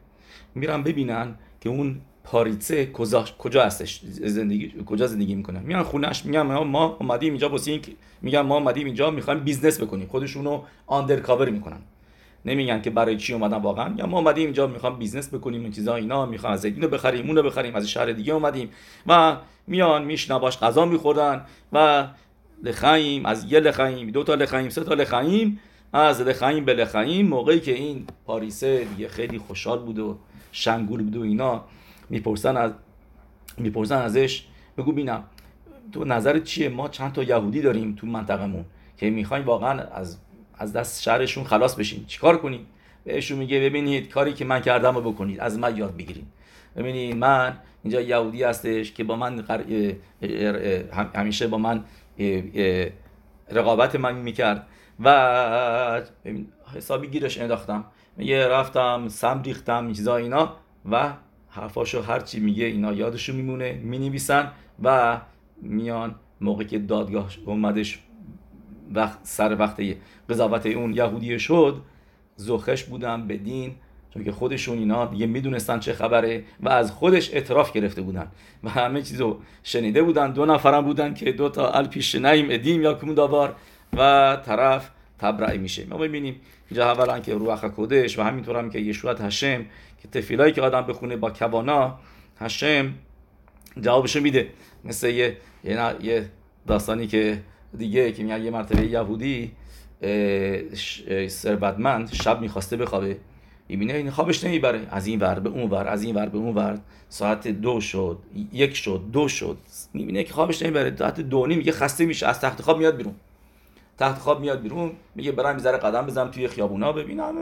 میرن 0.55 0.83
ببینن 0.83 1.35
که 1.65 1.71
اون 1.71 2.01
پاریتسه 2.25 2.87
کجا 2.93 3.25
کجا 3.39 3.65
هستش؟ 3.65 4.01
زندگی 4.05 4.73
کجا 4.87 5.07
زندگی 5.07 5.35
می‌کنه؟ 5.35 5.61
میان 5.61 5.83
خونش 5.83 6.25
میگن 6.25 6.43
ما 6.43 6.97
اومدیم 7.01 7.33
اینجا 7.33 7.49
واسه 7.49 7.71
این 7.71 7.81
میگن 8.23 8.41
ما 8.41 8.57
اومدیم 8.57 8.87
اینجا 8.87 9.11
می‌خوایم 9.11 9.41
business 9.41 9.83
بکنیم. 9.83 10.07
خودشونو 10.07 10.63
undercover 10.87 11.51
می‌کنن. 11.51 11.79
نمیگن 12.45 12.83
که 12.83 12.91
برای 12.91 13.17
چی 13.17 13.33
اومدن 13.33 13.57
واقعا. 13.57 13.95
یا 13.97 14.07
ما 14.07 14.19
اومدیم 14.19 14.45
اینجا 14.45 14.67
می‌خوام 14.67 14.99
business 14.99 15.35
بکنیم 15.35 15.63
این 15.63 15.73
چیزا 15.73 15.95
اینا 15.95 16.27
می‌خوام 16.27 16.53
از 16.53 16.65
اینو 16.65 16.89
بخریم 16.89 17.27
اونو 17.27 17.43
بخریم 17.43 17.75
از 17.75 17.89
شهر 17.89 18.13
دیگه 18.13 18.33
اومدیم. 18.33 18.69
و 19.07 19.37
میان 19.67 20.05
میشینن 20.05 20.39
باش 20.39 20.59
غذا 20.59 20.85
میخوردن 20.85 21.45
و 21.73 22.07
לחיים 22.63 23.27
از 23.27 23.53
یه 23.53 23.61
לחיים 23.61 24.11
دو 24.11 24.25
تا 24.25 24.35
לחיים 24.35 24.69
سه 24.69 24.85
تا 24.85 24.95
לחיים 24.95 25.61
از 25.93 26.21
לחיים 26.21 26.65
به 26.65 26.75
לחיים. 26.75 27.27
موقعی 27.27 27.61
که 27.61 27.73
این 27.73 28.07
פריץ 28.27 28.75
ه 28.75 28.85
دیگه 28.85 29.09
خیلی 29.09 29.39
خوشحال 29.39 29.79
بود 29.79 29.99
و 29.99 30.19
شنگول 30.55 31.03
بود 31.03 31.17
و 31.17 31.23
اینا 31.23 31.65
می‌پرسن 32.11 32.57
از 32.57 32.73
می‌پرسن 33.59 33.99
ازش 33.99 34.45
بگو 34.79 34.93
بینم 34.93 35.25
تو 35.93 36.05
نظر 36.05 36.39
چیه؟ 36.39 36.69
ما 36.69 36.89
چند 36.89 37.13
تا 37.13 37.23
یهودی 37.23 37.63
داریم 37.63 37.95
تو 37.95 38.07
منطقمون 38.07 38.65
که 38.97 39.11
می‌خوایم 39.11 39.45
واقعا 39.45 39.81
از 39.81 40.17
از 40.59 40.73
دست 40.73 41.03
شهرشون 41.03 41.45
خلاص 41.45 41.75
بشین 41.75 42.05
چیکار 42.07 42.39
کنیم؟ 42.39 42.67
بهشون 43.05 43.39
میگه 43.39 43.61
ببینید 43.61 44.09
کاری 44.09 44.33
که 44.33 44.45
من 44.45 44.61
کردم 44.61 44.95
رو 44.95 45.13
بکنید 45.13 45.41
از 45.41 45.59
من 45.59 45.77
یاد 45.77 45.97
بگیرید. 45.97 46.27
ببینید 46.77 47.17
من 47.17 47.57
اینجا 47.83 48.01
یهودی 48.01 48.43
هستش 48.43 48.93
که 48.93 49.05
با 49.05 49.17
من 49.17 49.45
همیشه 51.15 51.47
با 51.47 51.59
من 51.59 51.85
رقابت 53.51 53.97
من 53.97 54.15
می‌کرد. 54.15 54.67
و 55.01 56.03
حسابی 56.75 57.07
گیرش 57.07 57.39
انداختم. 57.39 57.85
میگه 58.17 58.49
رفتم 58.49 59.09
سم 59.09 59.43
ریختم 59.43 59.93
چیزا 59.93 60.17
اینا. 60.17 60.53
و 60.91 61.13
حرفاشو 61.49 62.03
هرچی 62.03 62.41
میگه 62.41 62.65
اینا 62.65 62.93
یادشو 62.93 63.33
میمونه 63.33 63.73
می‌نویسن 63.73 64.53
و 64.83 65.21
میان 65.63 66.15
موقع 66.41 66.65
که 66.65 66.79
دادگاه 66.79 67.31
اومدش 67.47 67.99
وقت 68.95 69.19
سر 69.23 69.59
وقت 69.59 69.83
قضاوت 70.29 70.67
اون 70.67 70.93
یهودی 70.93 71.39
شد 71.39 71.83
زخش 72.37 72.85
بودن 72.85 73.27
به 73.27 73.37
دین. 73.37 73.75
چون 74.15 74.25
که 74.25 74.33
خودشون 74.33 74.79
اینا 74.79 75.07
دیگه 75.07 75.27
می‌دونستن 75.27 75.79
چه 75.79 75.93
خبره 75.93 76.45
و 76.61 76.69
از 76.69 76.93
خودش 76.93 77.35
اعتراف 77.35 77.73
گرفته 77.73 78.03
بودن. 78.03 78.29
و 78.65 78.71
همه 78.71 79.03
چیزو 79.03 79.41
شنیده 79.63 80.03
بودن. 80.03 80.33
دو 80.33 80.47
نفرم 80.47 80.85
بودن 80.85 81.15
که 81.15 81.33
دو 81.33 81.49
تا 81.49 81.71
الپیش 81.71 82.15
نیم 82.15 82.47
ادیم 82.51 82.83
یا 82.83 82.95
کموداوار. 82.95 83.57
و 83.97 84.37
طرف 84.47 84.91
تبرعی 85.19 85.59
میشه. 85.59 85.87
ما 85.87 85.99
ببینیم 85.99 86.41
اینجا 86.71 86.91
اولا 86.91 87.19
که 87.19 87.35
روح 87.35 87.69
کودش 87.69 88.19
و 88.19 88.23
همینطور 88.23 88.57
هم 88.57 88.71
که 88.71 88.79
یشوعت 88.79 89.21
هشم 89.21 89.65
که 90.03 90.09
تفیلایی 90.09 90.53
که 90.53 90.63
آدم 90.63 90.81
بخونه 90.81 91.17
با 91.17 91.31
کوانا 91.31 91.99
هشم 92.41 92.95
جوابشو 93.81 94.21
میده. 94.21 94.49
مثل 94.85 95.09
یه, 95.09 95.37
یه 96.01 96.31
داستانی 96.67 97.07
که 97.07 97.43
دیگه 97.79 98.13
که 98.13 98.23
میگن 98.23 98.45
یه 98.45 98.51
مرتبه 98.51 98.87
یهودی 98.87 99.53
ثروتمند 101.29 102.13
شب 102.13 102.41
می‌خواسته 102.41 102.77
بخوابه. 102.77 103.17
می‌بینه 103.69 103.93
این 103.93 104.11
خوابش 104.11 104.45
نمی‌بره. 104.45 104.87
از 104.91 105.07
این 105.07 105.21
ور 105.21 105.41
به 105.41 105.49
اون 105.51 105.71
ور 105.71 105.89
از 105.89 106.03
این 106.03 106.15
ور 106.17 106.27
به 106.27 106.39
اون 106.39 106.55
ور. 106.55 106.79
ساعت 107.09 107.49
دو 107.49 107.81
شد 107.81 108.19
یک 108.53 108.77
شد 108.77 109.03
دو 109.13 109.29
شد. 109.29 109.59
می‌بینه 109.95 110.25
که 110.25 110.33
خوابش 110.33 110.63
نمی‌بره. 110.63 110.97
ساعت 110.97 111.21
دو 111.21 111.47
نیم 111.47 111.59
میگه 111.59 111.73
خسته 111.73 112.07
میشه. 112.07 112.27
از 112.27 112.41
تخت 112.41 112.63
خواب 112.63 112.79
میاد 112.79 112.97
بیرون. 112.97 113.15
تخت 113.99 114.21
خواب 114.21 114.41
میاد 114.41 114.61
بیرون 114.61 114.93
میگه 115.15 115.33
برم 115.33 115.59
ذره 115.59 115.79
قدم 115.79 116.07
بزنم 116.07 116.31
توی 116.31 116.49
خیابونا 116.49 116.93
ببینم 116.93 117.35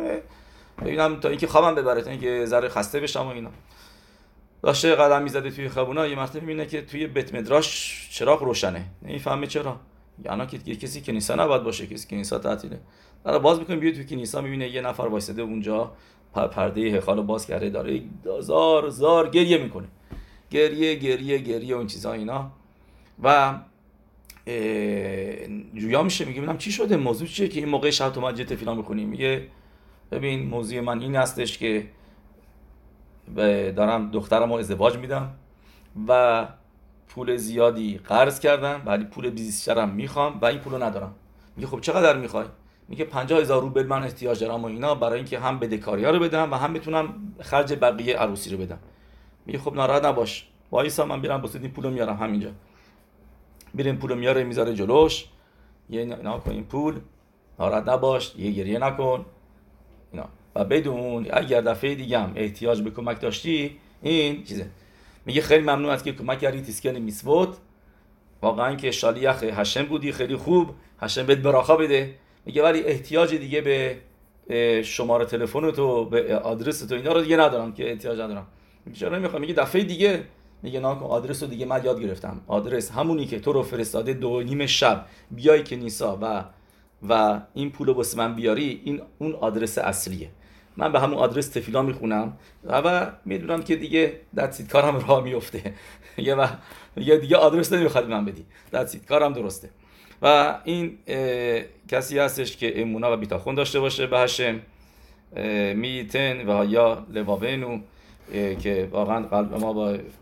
ببینم 0.83 1.21
تا 1.21 1.29
اینکه 1.29 1.47
خوابم 1.47 1.75
ببره 1.75 2.03
تا 2.03 2.11
اینکه 2.11 2.47
ذره 2.47 2.69
خسته 2.69 3.01
بشم 3.01 3.27
و 3.27 3.29
اینا. 3.29 3.51
داشته 4.63 4.95
قدم 4.95 5.23
می‌زده 5.23 5.51
توی 5.51 5.69
خیابونا 5.69 6.07
یه 6.07 6.17
مرتبه 6.17 6.41
می‌بینه 6.41 6.67
که 6.67 6.83
توی 6.83 7.07
بیت 7.07 7.35
مدراش 7.35 8.09
چراغ 8.13 8.43
روشنه. 8.43 8.85
نمی‌فهمه 9.03 9.47
چرا. 9.47 9.77
یعنی 10.25 10.47
که 10.47 10.77
کسی 10.77 11.01
کنیسا 11.01 11.35
نباید 11.35 11.63
باشه 11.63 11.87
کسی 11.87 12.09
کنیسا 12.09 12.39
تعطیله. 12.39 12.81
داره 13.25 13.39
باز 13.39 13.59
می‌کنه 13.59 13.77
بیاد 13.77 13.95
توی 13.95 14.07
کنیسا 14.07 14.41
می‌بینه 14.41 14.69
یه 14.69 14.81
نفر 14.81 15.03
وایساده 15.03 15.43
اونجا 15.43 15.93
پرده 16.35 16.81
هخال 16.81 17.23
باز 17.23 17.47
کرده 17.47 17.71
داره 17.71 18.03
زار 18.41 18.89
زار 18.89 19.29
گریه 19.29 19.59
می‌کنه. 19.59 19.89
گریه 20.51 20.95
گریه 20.95 21.39
گریه 21.39 21.75
اون 21.75 21.87
چیزا 21.87 22.13
اینا. 22.13 22.51
و 23.23 23.55
جویا 25.75 26.03
میشه 26.03 26.25
میگه 26.25 26.41
ببینم 26.41 26.59
چی 26.59 26.73
شده 26.73 26.97
موضوع 26.97 27.29
چیه 27.29 27.49
که 27.49 27.61
این 27.61 27.69
موقع 27.69 27.91
شب 27.91 28.11
تو 28.11 28.21
مسجد 28.21 28.45
تفیلا 28.45 28.75
می‌خونیم 28.75 29.09
میگه 29.09 29.47
ببین 30.13 30.49
موضوع 30.49 30.81
من 30.81 31.01
این 31.01 31.17
هستش 31.17 31.59
که 31.59 31.87
دارم 33.77 34.11
دخترم 34.11 34.53
رو 34.53 34.59
ازدواج 34.59 34.97
میدم 34.97 35.35
و 36.09 36.47
پول 37.09 37.37
زیادی 37.37 37.99
قرض 37.99 38.41
کردم 38.41 38.83
ولی 38.87 39.05
پول 39.05 39.31
بیشترم 39.31 39.89
می‌خوام 39.89 40.39
و 40.43 40.45
این 40.45 40.59
پولو 40.59 40.83
ندارم. 40.83 41.15
میگه 41.57 41.69
خب 41.69 41.81
چقدر 41.81 42.17
می‌خوای؟ 42.17 42.47
میگه 42.89 43.05
50 43.05 43.41
هزار 43.41 43.63
روبل 43.63 43.87
من 43.87 44.03
احتیاج 44.03 44.41
دارم 44.41 44.63
و 44.63 44.67
اینا 44.67 44.95
برای 44.95 45.17
اینکه 45.17 45.39
هم 45.39 45.59
بدهکاری 45.59 46.05
رو 46.05 46.19
بدم 46.19 46.53
و 46.53 46.55
هم 46.55 46.73
بتونم 46.73 47.35
خرج 47.41 47.75
بقیه 47.75 48.17
عروسی 48.17 48.51
رو 48.51 48.59
بدم. 48.59 48.79
میگه 49.47 49.59
خب 49.59 49.75
ناراحت 49.75 50.05
نباش. 50.05 50.49
وایسا 50.71 51.05
من 51.05 51.21
میرم 51.21 51.41
واسه 51.41 51.61
این 51.61 51.71
پولو 51.71 51.91
میارم 51.91 52.17
همینجا. 52.17 52.51
میریم 53.75 53.97
پولو 53.97 54.15
میاره 54.15 54.45
می‌ذاره 54.45 54.75
جلوش. 54.75 55.25
یه 55.91 56.05
نکن 56.05 56.51
این 56.51 56.65
پول. 56.65 57.01
ناراحت 57.59 57.89
نباش 57.89 58.37
یه 58.37 58.51
گریه 58.51 58.79
نکن. 58.79 59.27
اینا. 60.13 60.29
و 60.55 60.65
بدون 60.65 61.27
اگر 61.33 61.61
دفعه 61.61 61.95
دیگه 61.95 62.19
هم 62.19 62.33
احتیاج 62.37 62.83
به 62.83 62.91
کمک 62.91 63.21
داشتی 63.21 63.77
این 64.03 64.45
چیزه. 64.45 64.67
میگه 65.27 65.43
خیلی 65.43 65.63
ممنون 65.63 65.91
از 65.91 66.03
که 66.03 66.13
کمک 66.13 66.39
کردی 66.39 66.61
تیسکن 66.61 66.91
میسوت 66.99 67.49
واقعا 68.43 68.75
که 68.75 68.91
شالیخ 68.91 69.43
هشم 69.43 69.83
بودی 69.83 70.13
خیلی 70.13 70.37
خوب. 70.37 70.71
هشم 71.01 71.27
بهت 71.27 71.39
براخا 71.39 71.77
بده. 71.77 72.15
میگه 72.47 72.63
ولی 72.63 72.81
احتیاج 72.81 73.35
دیگه 73.35 73.61
به 73.61 73.97
شماره 74.83 75.25
تلفن 75.25 75.71
تو 75.71 76.05
به 76.05 76.37
آدرس 76.37 76.81
تو 76.81 76.95
اینا 76.95 77.13
رو 77.13 77.23
دیگه 77.23 77.37
ندارم 77.37 77.73
که 77.73 77.91
احتیاج 77.91 78.21
ندارم. 78.21 78.47
چرا 78.93 79.19
نمی‌خوام 79.19 79.41
میگه 79.41 79.55
دفعه 79.55 79.85
دیگه 79.85 80.25
میگه 80.63 80.81
ناکن 80.81 81.07
آدرس 81.07 81.43
رو 81.43 81.49
دیگه 81.49 81.67
من 81.67 81.85
یاد 81.85 82.01
گرفتم. 82.01 82.41
آدرس 82.47 82.91
همونی 82.91 83.27
که 83.27 83.41
تو 83.41 83.53
رو 83.53 83.63
فرستاده 83.63 84.13
دو 84.13 84.43
نیم 84.43 84.67
شب. 84.67 85.07
بیای 85.31 85.63
که 85.63 85.77
نیسا 85.77 86.19
و 86.23 86.45
و 87.09 87.41
این 87.55 87.71
پول 87.71 87.87
رو 87.87 88.05
من 88.17 88.35
بیاری 88.35 88.81
این 88.85 89.03
اون 89.19 89.35
آدرس 89.35 89.79
اصلیه. 89.79 90.29
من 90.77 90.93
به 90.93 91.01
همون 91.01 91.19
آدرس 91.19 91.49
تفیلا 91.49 91.83
می‌خونم 91.83 92.37
و 92.65 93.13
می‌دونم 93.25 93.63
که 93.63 93.77
دیگه 93.77 94.21
دستید 94.37 94.69
کارم 94.69 94.99
راه 95.09 95.25
میفته. 95.25 95.75
یه 96.19 96.35
و 96.35 96.49
دیگه 96.97 97.37
آدرس 97.37 97.73
نمی‌خواد 97.73 98.09
من 98.09 98.25
بدی. 98.25 98.45
دستید 98.73 99.07
کارم 99.07 99.33
درسته. 99.33 99.71
و 100.23 100.59
این 100.65 100.99
کسی 101.89 102.19
هستش 102.19 102.57
که 102.57 102.83
امونا 102.83 103.13
و 103.13 103.17
بیتاخون 103.17 103.55
داشته 103.55 103.81
باشه 103.81 104.07
به 104.07 104.19
هشم 104.19 104.61
میتن 105.75 106.49
و 106.49 106.65
یا 106.65 107.07
لواونو. 107.11 107.79
که 108.33 108.89
واقعا 108.91 109.27
قلب 109.27 109.55
ما 109.55 109.73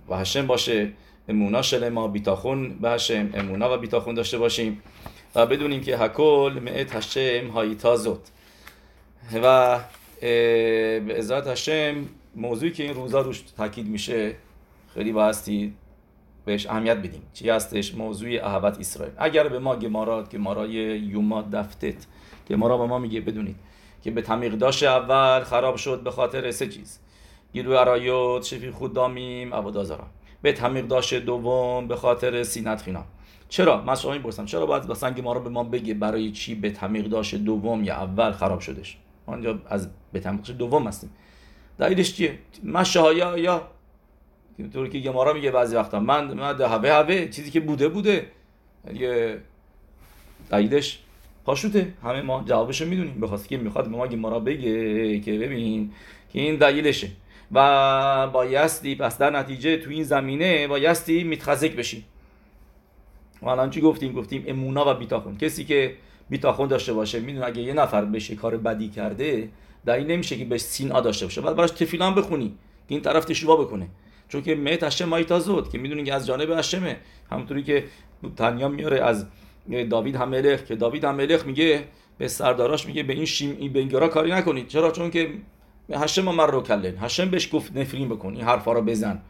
با 0.06 0.16
هشم 0.16 0.46
باشه 0.46 0.92
امونا 1.28 1.62
شل 1.62 1.88
ما 1.88 2.08
بیتاخون 2.08 2.78
به 2.78 2.90
هشم 2.90 3.30
امونا 3.34 3.74
و 3.74 3.78
بیتاخون 3.78 4.14
داشته 4.14 4.38
باشیم 4.38 4.82
و 5.34 5.46
بدونیم 5.46 5.80
که 5.80 5.96
هکل 5.96 6.60
معت 6.62 6.96
هشم 6.96 7.48
هایتازوت 7.48 8.30
و 9.42 9.78
به 10.20 11.14
ازاد 11.18 11.46
هشم 11.46 11.94
موضوعی 12.36 12.72
که 12.72 12.82
این 12.82 12.94
روزا 12.94 13.20
روش 13.20 13.40
تاکید 13.56 13.88
میشه 13.88 14.34
خیلی 14.94 15.12
بایستی 15.12 15.74
بهش 16.44 16.66
اهمیت 16.66 16.96
بدیم. 16.96 17.22
چی 17.32 17.50
هستش؟ 17.50 17.94
موضوع 17.94 18.28
احبت 18.28 18.78
اسرائیل. 18.78 19.14
اگر 19.18 19.48
به 19.48 19.58
ما 19.58 19.76
گمارات 19.76 20.36
گمارای 20.36 20.72
یوما 20.98 21.42
دفتت 21.42 22.06
گمارا 22.48 22.78
به 22.78 22.86
ما 22.86 22.98
میگه 22.98 23.20
بدونید 23.20 23.56
که 24.02 24.10
به 24.10 24.22
تمیقداش 24.22 24.82
اول 24.82 25.44
خراب 25.44 25.76
شد 25.76 26.02
به 26.02 26.10
خاطر 26.10 26.50
سه 26.50 26.66
چیز. 26.66 26.98
گیرو 27.52 27.73
ارایوت 27.73 28.45
شفی 28.45 28.71
خود 28.71 28.92
دامیم 28.92 29.54
عبادازارا 29.54 30.07
به 30.42 30.52
تمیقداش 30.52 31.12
دوم 31.12 31.88
به 31.88 31.97
خاطر 31.97 32.42
سینت 32.42 32.83
خینا. 32.83 33.04
چرا؟ 33.49 33.83
من 33.83 33.95
شما 33.95 34.12
می‌پرسم 34.12 34.45
چرا 34.45 34.66
باید 34.66 34.90
مثلا 34.90 35.11
گمارا 35.11 35.40
به 35.40 35.50
ما 35.50 35.64
بگه 35.64 35.95
برای 35.95 36.30
چی 36.30 36.54
به 36.54 36.71
تمیقداش 36.71 37.35
دوم 37.35 37.85
یا 37.85 37.95
اول 37.95 38.33
خراب 38.33 38.61
شدش؟ 38.61 38.97
آنجا 39.26 39.59
از 39.66 39.88
به 40.12 40.21
تمیقداش 40.21 40.50
دوم 40.50 40.87
هستیم. 40.87 41.11
دلیلش 41.78 42.14
چیه؟ 42.14 42.38
مشه 42.64 43.14
یا 43.16 43.38
یا 43.38 43.62
طوری 44.73 44.90
که 44.90 44.99
گمارا 44.99 45.33
میگه 45.33 45.50
بعضی 45.50 45.76
وقتا. 45.76 46.00
من 46.00 46.35
من 46.35 46.61
هوه 46.61 46.90
هوه 46.90 47.28
چیزی 47.28 47.50
که 47.50 47.61
بوده 47.61 47.88
بوده. 47.88 48.26
یه 48.95 49.38
دلیلش 50.50 50.99
پاشوته. 51.45 51.95
همه 52.02 52.23
ما 52.23 52.45
جوابشو 52.47 52.87
می‌دونیم. 52.87 53.21
بخواست 53.21 53.49
که 53.49 53.57
می‌خواد 53.57 53.85
به 53.85 53.97
ما 53.97 54.07
گمارا 54.07 54.40
بگه 54.40 55.21
که 55.21 55.38
ببین 55.38 55.90
که 56.33 56.40
این 56.40 56.57
دلیلشه. 56.57 57.09
و 57.52 58.28
بایستی 58.33 58.95
پس 58.95 59.19
در 59.19 59.30
نتیجه 59.30 59.76
تو 59.76 59.90
این 59.90 60.04
زمینه 60.04 60.69
بایستی 60.69 61.25
میتخزک 61.25 61.76
بشیم. 61.76 62.04
و 63.42 63.49
الان 63.49 63.71
چی 63.71 63.80
گفتیم؟ 63.80 64.12
گفتیم 64.12 64.45
امونا 64.47 64.90
و 64.90 64.95
بیتاخون. 64.95 65.38
کسی 65.38 65.64
که 65.64 65.95
بیتاخون 66.30 66.69
داشته 66.69 66.92
باشه 66.92 67.21
می‌دونه 67.21 67.47
اگه 67.47 67.62
یه 67.62 67.73
نفر 67.73 68.04
بشه 68.04 68.35
کار 68.37 68.57
بدی 68.57 68.88
کرده 68.88 69.49
دلیل 69.87 70.07
نمیشه 70.11 70.37
که 70.37 70.45
بهش 70.45 70.61
سینا 70.61 71.00
داشته 71.00 71.26
باشه. 71.26 71.40
بعد 71.40 71.57
براش 71.57 71.71
تفیلان 71.71 72.14
بخونی 72.14 72.49
که 72.88 72.95
این 72.95 73.00
طرف 73.02 73.25
تشوا 73.25 73.57
بکنه. 73.57 73.87
چون 74.28 74.42
که 74.42 74.54
مهت 74.54 74.83
هشم 74.83 75.04
مایتازود 75.04 75.71
که 75.71 75.78
می‌دونین 75.78 76.04
که 76.04 76.14
از 76.14 76.26
جانب 76.26 76.50
هشمه. 76.50 76.97
همونطوری 77.30 77.62
که 77.62 77.85
تنیا 78.37 78.69
میاره 78.69 79.00
از 79.00 79.26
داوید 79.90 80.16
هم 80.16 80.28
ملخ 80.28 80.64
که 80.64 80.76
داوید 80.76 81.04
هم 81.04 81.14
ملخ 81.14 81.47
میگه 81.47 81.85
به 82.19 82.28
سرداراش 82.28 82.87
میگه 82.87 83.02
به 83.02 83.12
این 83.12 83.25
شیم 83.25 83.57
این 83.59 83.73
بنگرا 83.73 84.09
کاری 84.09 84.30
نکنید. 84.30 84.69
چرا؟ 84.69 84.90
چون 84.90 85.11
که 85.11 85.30
هشم 85.97 86.25
من 86.35 86.47
رو 86.47 86.62
کلن 86.62 86.99
هشم 86.99 87.30
بهش 87.30 87.54
گفت 87.54 87.76
نفرین 87.76 88.09
بکن 88.09 88.35
این 88.35 88.44
حرفا 88.44 88.73
رو 88.73 88.82
بزن. 88.82 89.20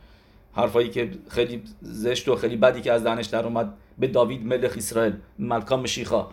حرفایی 0.53 0.89
که 0.89 1.11
خیلی 1.29 1.63
زشت 1.83 2.29
و 2.29 2.37
خیلی 2.37 2.57
بدی 2.57 2.81
که 2.81 2.93
از 2.93 3.05
دهنش 3.05 3.27
در 3.27 3.45
اومد 3.45 3.73
به 3.99 4.07
داوید 4.07 4.47
ملخ 4.47 4.75
اسرائیل 4.77 5.13
ملکا 5.39 5.77
مشیخا. 5.77 6.27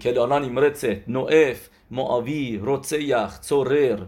کلالان 0.00 0.42
ایمرتسه 0.42 1.02
نوئف 1.08 1.68
معاوی 1.90 2.58
روتسیخ 2.58 3.40
چورر 3.48 3.98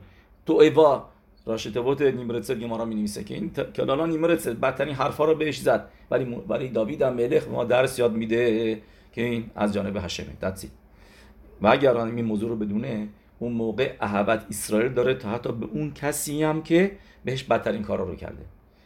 تو 0.46 0.52
ایوا 0.56 1.08
راشته 1.46 1.80
بود 1.80 2.02
نیمرتسل 2.02 2.58
گمارا 2.58 2.84
می 2.84 2.94
نویسه 2.94 3.24
که 3.24 3.34
این 3.34 3.50
کلالا 3.76 4.06
نیمرتسل 4.06 4.54
بدترین 4.54 4.94
حرفا 4.94 5.24
رو 5.24 5.34
بهش 5.34 5.58
زد. 5.58 5.88
ولی 6.10 6.24
ولی 6.48 6.68
داوید 6.68 7.02
هم 7.02 7.14
ملخ 7.14 7.48
ما 7.48 7.64
درس 7.64 7.98
یاد 7.98 8.12
میده 8.12 8.74
که 9.12 9.22
این 9.22 9.50
از 9.54 9.74
جانب 9.74 9.96
هشمه. 9.96 10.32
دتسی 10.42 10.70
و 11.62 11.66
اگر 11.66 11.96
این 11.96 12.24
موضوع 12.24 12.48
رو 12.48 12.56
بدونه 12.56 13.08
اون 13.44 13.52
موقع 13.52 13.92
احبت 14.00 14.46
اسرائیل 14.50 14.92
داره 14.92 15.14
تا 15.14 15.30
حتی 15.30 15.52
به 15.52 15.66
اون 15.72 15.92
کسی 15.94 16.42
هم 16.42 16.62
که 16.62 16.92
بهش 17.24 17.42
بدترین 17.42 17.82
کارا 17.82 18.04
رو 18.04 18.14
کرده. 18.14 18.44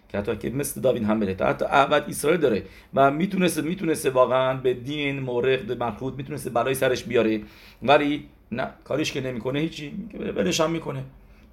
که 0.09 0.19
حتی 0.19 0.37
که 0.37 0.51
مثل 0.51 0.81
داوید 0.81 1.05
هم 1.05 1.21
بده. 1.21 1.45
حتی 1.45 1.65
احبت 1.65 2.09
اسرائیل 2.09 2.41
داره 2.41 2.63
و 2.95 3.11
می‌تونسته 3.11 3.63
می‌تونسته 3.63 4.11
واقعا 4.11 4.55
به 4.55 4.75
دین 4.75 5.21
مورد 5.21 5.83
مخلوط 5.83 6.15
می‌تونسته 6.15 6.51
برای 6.51 6.75
سرش 6.75 7.05
بیاره. 7.05 7.41
ولی 7.83 8.25
نه 8.53 8.69
کاریش 8.85 9.13
که 9.13 9.21
نمی‌کنه 9.21 9.59
هیچی. 9.59 9.93
ولش 10.37 10.61
هم 10.61 10.71
می‌کنه. 10.71 11.03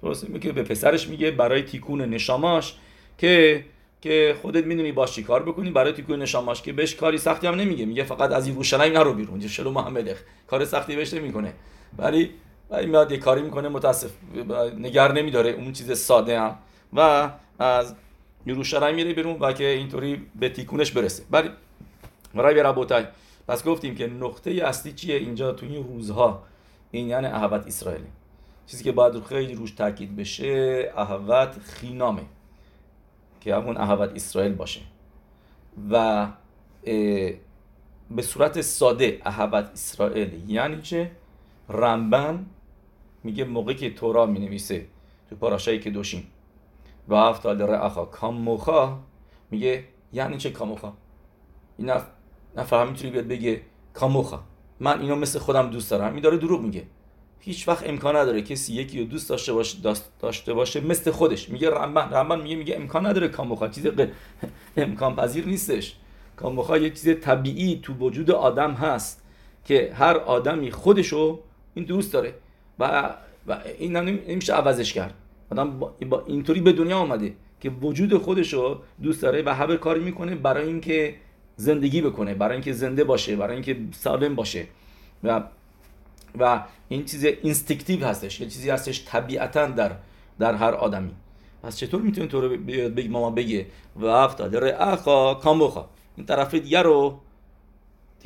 درست؟ 0.02 0.30
میگه 0.30 0.52
به 0.52 0.62
پسرش 0.62 1.08
میگه 1.08 1.30
برای 1.30 1.62
تیکون 1.62 2.00
نشاماش 2.00 2.76
که 3.18 3.64
که 4.00 4.34
خودت 4.42 4.66
می‌دونی 4.66 4.92
باش 4.92 5.12
چی 5.12 5.22
کار 5.22 5.42
بکنی 5.42 5.70
برای 5.70 5.92
تیکون 5.92 6.22
نشاماش 6.22 6.62
که 6.62 6.72
بهش 6.72 6.94
کاری 6.94 7.18
سختی 7.18 7.46
هم 7.46 7.54
نمیگه. 7.54 7.86
میگه 7.86 8.04
فقط 8.04 8.32
از 8.32 8.48
یروشلایم 8.48 8.92
نرو 8.92 9.12
بیرون. 9.14 9.40
شلو 9.40 9.70
محمد 9.70 10.08
کار 10.46 10.64
سختی 10.64 10.96
بهش 10.96 11.14
نمی‌کنه. 11.14 11.52
ولی 11.98 12.30
ولی 12.70 12.86
میاد 12.86 13.12
یه 13.12 13.18
کاری 13.18 13.42
می‌کنه 13.42 13.68
متاسف. 13.68 14.10
نگر 14.78 15.12
نمیداره 15.12 15.50
اون 15.50 15.72
چیز 15.72 15.98
ساده 15.98 16.40
هم 16.40 16.58
و 16.92 17.30
از 17.58 17.94
یروشلایم 18.46 18.94
میره 18.94 19.14
بیرون 19.14 19.36
و 19.40 19.52
که 19.52 19.64
اینطوری 19.64 20.26
به 20.34 20.48
تیکونش 20.48 20.90
برسه. 20.90 21.22
ولی 21.30 21.50
برای 22.34 22.54
برابوتای 22.54 23.04
پس 23.48 23.64
گفتیم 23.64 23.94
که 23.94 24.06
نقطه 24.06 24.50
اصلی 24.50 24.92
چیه 24.92 25.16
اینجا 25.16 25.52
تو 25.52 25.66
این 25.66 25.84
روزها؟ 25.84 26.42
این 26.90 27.08
یعنی 27.08 27.26
احبت 27.26 27.66
اسرائیلی. 27.66 28.06
چیزی 28.66 28.84
که 28.84 28.92
باید 28.92 29.24
خیلی 29.24 29.54
روش 29.54 29.70
تاکید 29.70 30.16
بشه 30.16 30.92
احوت 30.96 31.58
خینامه. 31.58 32.22
که 33.40 33.56
همون 33.56 33.76
احوت 33.76 34.12
اسرائیل 34.14 34.52
باشه. 34.52 34.80
و 35.90 36.28
به 38.10 38.22
صورت 38.22 38.60
ساده 38.60 39.20
احبت 39.24 39.70
اسرائیل. 39.72 40.50
یعنی 40.50 40.82
چه؟ 40.82 41.10
رمبن 41.68 42.46
میگه 43.26 43.44
موقعی 43.44 43.74
که 43.74 43.90
تورا 43.90 44.26
می 44.26 44.38
نویسه 44.38 44.86
تو 45.30 45.36
پاراشایی 45.36 45.78
که 45.80 45.90
دوشیم. 45.90 46.26
و 47.08 47.14
افتال 47.14 47.62
رعخا 47.62 48.04
کاموخا 48.04 48.98
میگه 49.50 49.84
یعنی 50.12 50.36
چه 50.36 50.50
کاموخا؟ 50.50 50.92
این 51.78 51.90
نف... 51.90 52.06
نفر 52.56 52.86
می‌تونی 52.86 53.10
بیاد 53.10 53.26
بگه؟ 53.26 53.60
کاموخا. 53.94 54.40
من 54.80 55.00
اینو 55.00 55.16
مثل 55.16 55.38
خودم 55.38 55.70
دوست 55.70 55.90
دارم. 55.90 56.12
این 56.12 56.22
داره 56.22 56.36
دروغ 56.36 56.62
میگه. 56.62 56.82
هیچ 57.40 57.68
وقت 57.68 57.88
امکان 57.88 58.16
نداره 58.16 58.42
کسی 58.42 58.74
یکی 58.74 59.00
رو 59.00 59.06
دوست 59.06 59.28
داشته 59.28 59.52
باشه 59.52 59.78
داشته 60.20 60.54
باشه 60.54 60.80
مثل 60.80 61.10
خودش. 61.10 61.48
میگه 61.48 61.70
رمبن 61.70 62.10
رمبن 62.12 62.40
میگه 62.40 62.56
میگه 62.56 62.76
امکان 62.76 63.06
نداره 63.06 63.28
کاموخا. 63.28 63.68
چیز 63.68 63.86
امکان 64.76 65.16
پذیر 65.16 65.46
نیستش. 65.46 65.96
کاموخا 66.36 66.78
یه 66.78 66.90
چیز 66.90 67.20
طبیعی 67.20 67.80
تو 67.82 67.92
وجود 67.92 68.30
آدم 68.30 68.72
هست 68.72 69.22
که 69.64 69.92
هر 69.94 70.16
آدمی 70.16 70.70
خودشو 70.70 71.40
این 71.74 71.84
دوست 71.84 72.12
داره. 72.12 72.34
و, 72.78 73.14
و 73.46 73.58
این 73.78 73.96
نمیشه 73.96 74.54
عوضش 74.54 74.92
کرد. 74.92 75.14
آدم 75.50 75.78
با 76.10 76.24
اینطوری 76.26 76.60
به 76.60 76.72
دنیا 76.72 76.98
آمده 76.98 77.34
که 77.60 77.70
وجود 77.70 78.18
خودشو 78.18 78.82
دوست 79.02 79.22
داره 79.22 79.42
و 79.46 79.54
همه 79.54 79.76
کاری 79.76 80.00
می‌کنه 80.00 80.34
برای 80.34 80.66
اینکه 80.66 81.14
زندگی 81.56 82.00
بکنه 82.00 82.34
برای 82.34 82.52
اینکه 82.52 82.72
زنده 82.72 83.04
باشه 83.04 83.36
برای 83.36 83.54
اینکه 83.54 83.76
سالم 83.92 84.34
باشه. 84.34 84.66
و 85.24 85.42
و 86.38 86.62
این 86.88 87.04
چیز 87.04 87.24
اینستیکتیو 87.24 88.06
هستش 88.06 88.40
یه 88.40 88.46
چیزی 88.46 88.70
هستش 88.70 89.04
طبیعتا 89.04 89.66
در 89.66 89.92
در 90.38 90.54
هر 90.54 90.72
آدمی. 90.74 91.12
پس 91.62 91.76
چطور 91.76 92.02
می‌تونه 92.02 92.26
تو 92.26 92.40
رو 92.40 92.48
بگه 92.56 93.08
ماما 93.08 93.30
بگه؟ 93.30 93.66
و 93.96 94.06
افتاده 94.06 94.82
اخا 94.82 95.34
کامبوخا 95.34 95.86
این 96.16 96.26
طرف 96.26 96.54
دیگه 96.54 96.82
رو 96.82 97.20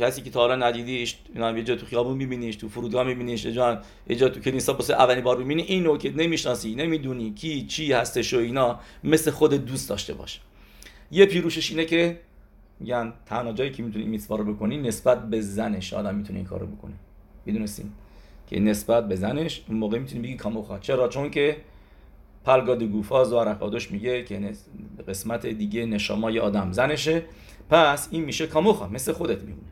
کسی 0.01 0.23
که 0.23 0.31
تا 0.31 0.41
حالا 0.41 0.57
ندیدیش 0.57 1.17
اینا 1.35 1.59
یه 1.59 1.65
جا 1.65 1.77
تو 1.77 1.87
خیابون 1.87 2.17
میبینیش 2.17 2.57
تو 2.57 2.69
فرودگاه 2.69 3.07
میبینیش 3.07 3.45
یه 3.45 3.53
جا 3.53 3.81
یه 4.09 4.17
جا 4.17 4.29
تو 4.29 4.41
کلیسا 4.41 4.75
واسه 4.75 4.95
اولین 4.95 5.25
بار 5.25 5.37
می‌بینی. 5.37 5.63
اینو 5.63 5.97
که 5.97 6.11
نمی‌شناسی 6.11 6.75
نمی‌دونی 6.75 7.31
کی 7.31 7.67
چی 7.67 7.93
هستش 7.93 8.35
و 8.35 8.39
اینا 8.39 8.81
مثل 9.05 9.31
خود 9.31 9.55
دوست 9.55 9.89
داشته 9.89 10.15
باش. 10.15 10.41
یه 11.11 11.27
پیروشش 11.27 11.71
اینه 11.71 11.85
که 11.85 12.21
میگن 12.81 13.13
تنها 13.27 13.53
جایی 13.53 13.71
که 13.71 13.83
می‌تونی 13.83 14.05
این 14.05 14.21
رو 14.29 14.55
بکنی 14.55 14.77
نسبت 14.77 15.31
به 15.31 15.41
زنش. 15.41 15.93
آدم 15.93 16.15
می‌تونه 16.15 16.39
این 16.39 16.49
کارو 16.49 16.67
بکنه. 16.67 16.95
می‌دونستین 17.47 17.93
که 18.47 18.61
نسبت 18.61 19.09
به 19.09 19.17
زنش 19.17 19.63
اون 19.69 19.79
موقع 19.79 19.99
می‌تونی 19.99 20.23
بگی 20.23 20.37
کاموخا. 20.37 20.79
چرا؟ 20.79 21.09
چون 21.09 21.31
که 21.31 21.57
پلگاد 22.45 22.83
گوفاز 22.83 23.33
و 23.33 23.37
میگه 23.91 24.25
که 24.25 24.53
قسمت 25.09 25.47
دیگه 25.47 25.87
نشامای 25.87 26.39
آدم 26.39 26.73
زنشه. 26.73 27.23
پس 27.71 28.09
این 28.11 28.25
میشه 28.25 28.47
کاموخا. 28.47 28.89
مثل 28.89 29.13
خودت 29.13 29.43
میمونه 29.43 29.70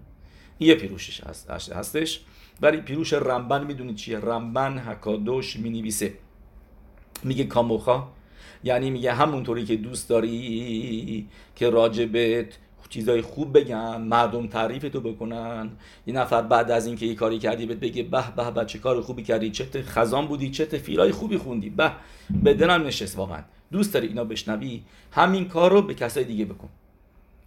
یه 0.60 0.74
پیروشش 0.74 1.20
هست 1.20 1.72
هستش. 1.72 2.20
ولی 2.62 2.76
پیروش 2.76 3.12
رمبن 3.12 3.66
می‌دونید 3.66 3.96
چیه؟ 3.96 4.18
رمبن 4.18 4.78
حکادوش 4.78 5.56
می‌نویسه. 5.56 6.14
میگه 7.24 7.44
کاموخا. 7.44 8.08
یعنی 8.64 8.90
میگه 8.90 9.12
همونطوری 9.12 9.64
که 9.64 9.76
دوست 9.76 10.08
داری 10.08 11.28
که 11.56 11.70
راجبت 11.70 12.58
چیزای 12.88 13.22
خوب 13.22 13.58
بگن 13.58 14.00
مردم 14.00 14.46
تعریف 14.46 14.82
تو 14.82 15.00
بکنن. 15.00 15.70
یه 16.06 16.14
نفر 16.14 16.42
بعد 16.42 16.70
از 16.70 16.86
اینکه 16.86 17.06
یه 17.06 17.14
کاری 17.14 17.38
کردی 17.38 17.66
بهت 17.66 17.78
بگه 17.78 18.02
به 18.02 18.24
به 18.36 18.50
به 18.50 18.64
چه 18.64 18.78
کار 18.78 19.00
خوبی 19.00 19.22
کردی؟ 19.22 19.50
چه 19.50 19.82
خزان 19.82 20.26
بودی؟ 20.26 20.50
چه 20.50 20.64
فیلای 20.64 21.12
خوبی 21.12 21.36
خوندی؟ 21.36 21.70
به 21.70 21.92
به 22.42 22.54
دلم 22.54 22.86
نشست 22.86 23.18
واقعا. 23.18 23.42
دوست 23.72 23.94
داری 23.94 24.06
اینا 24.06 24.24
بشنوی؟ 24.24 24.82
همین 25.12 25.48
کار 25.48 25.72
رو 25.72 25.82
به 25.82 25.94
کسای 25.94 26.24
دیگه 26.24 26.44
بکن. 26.44 26.68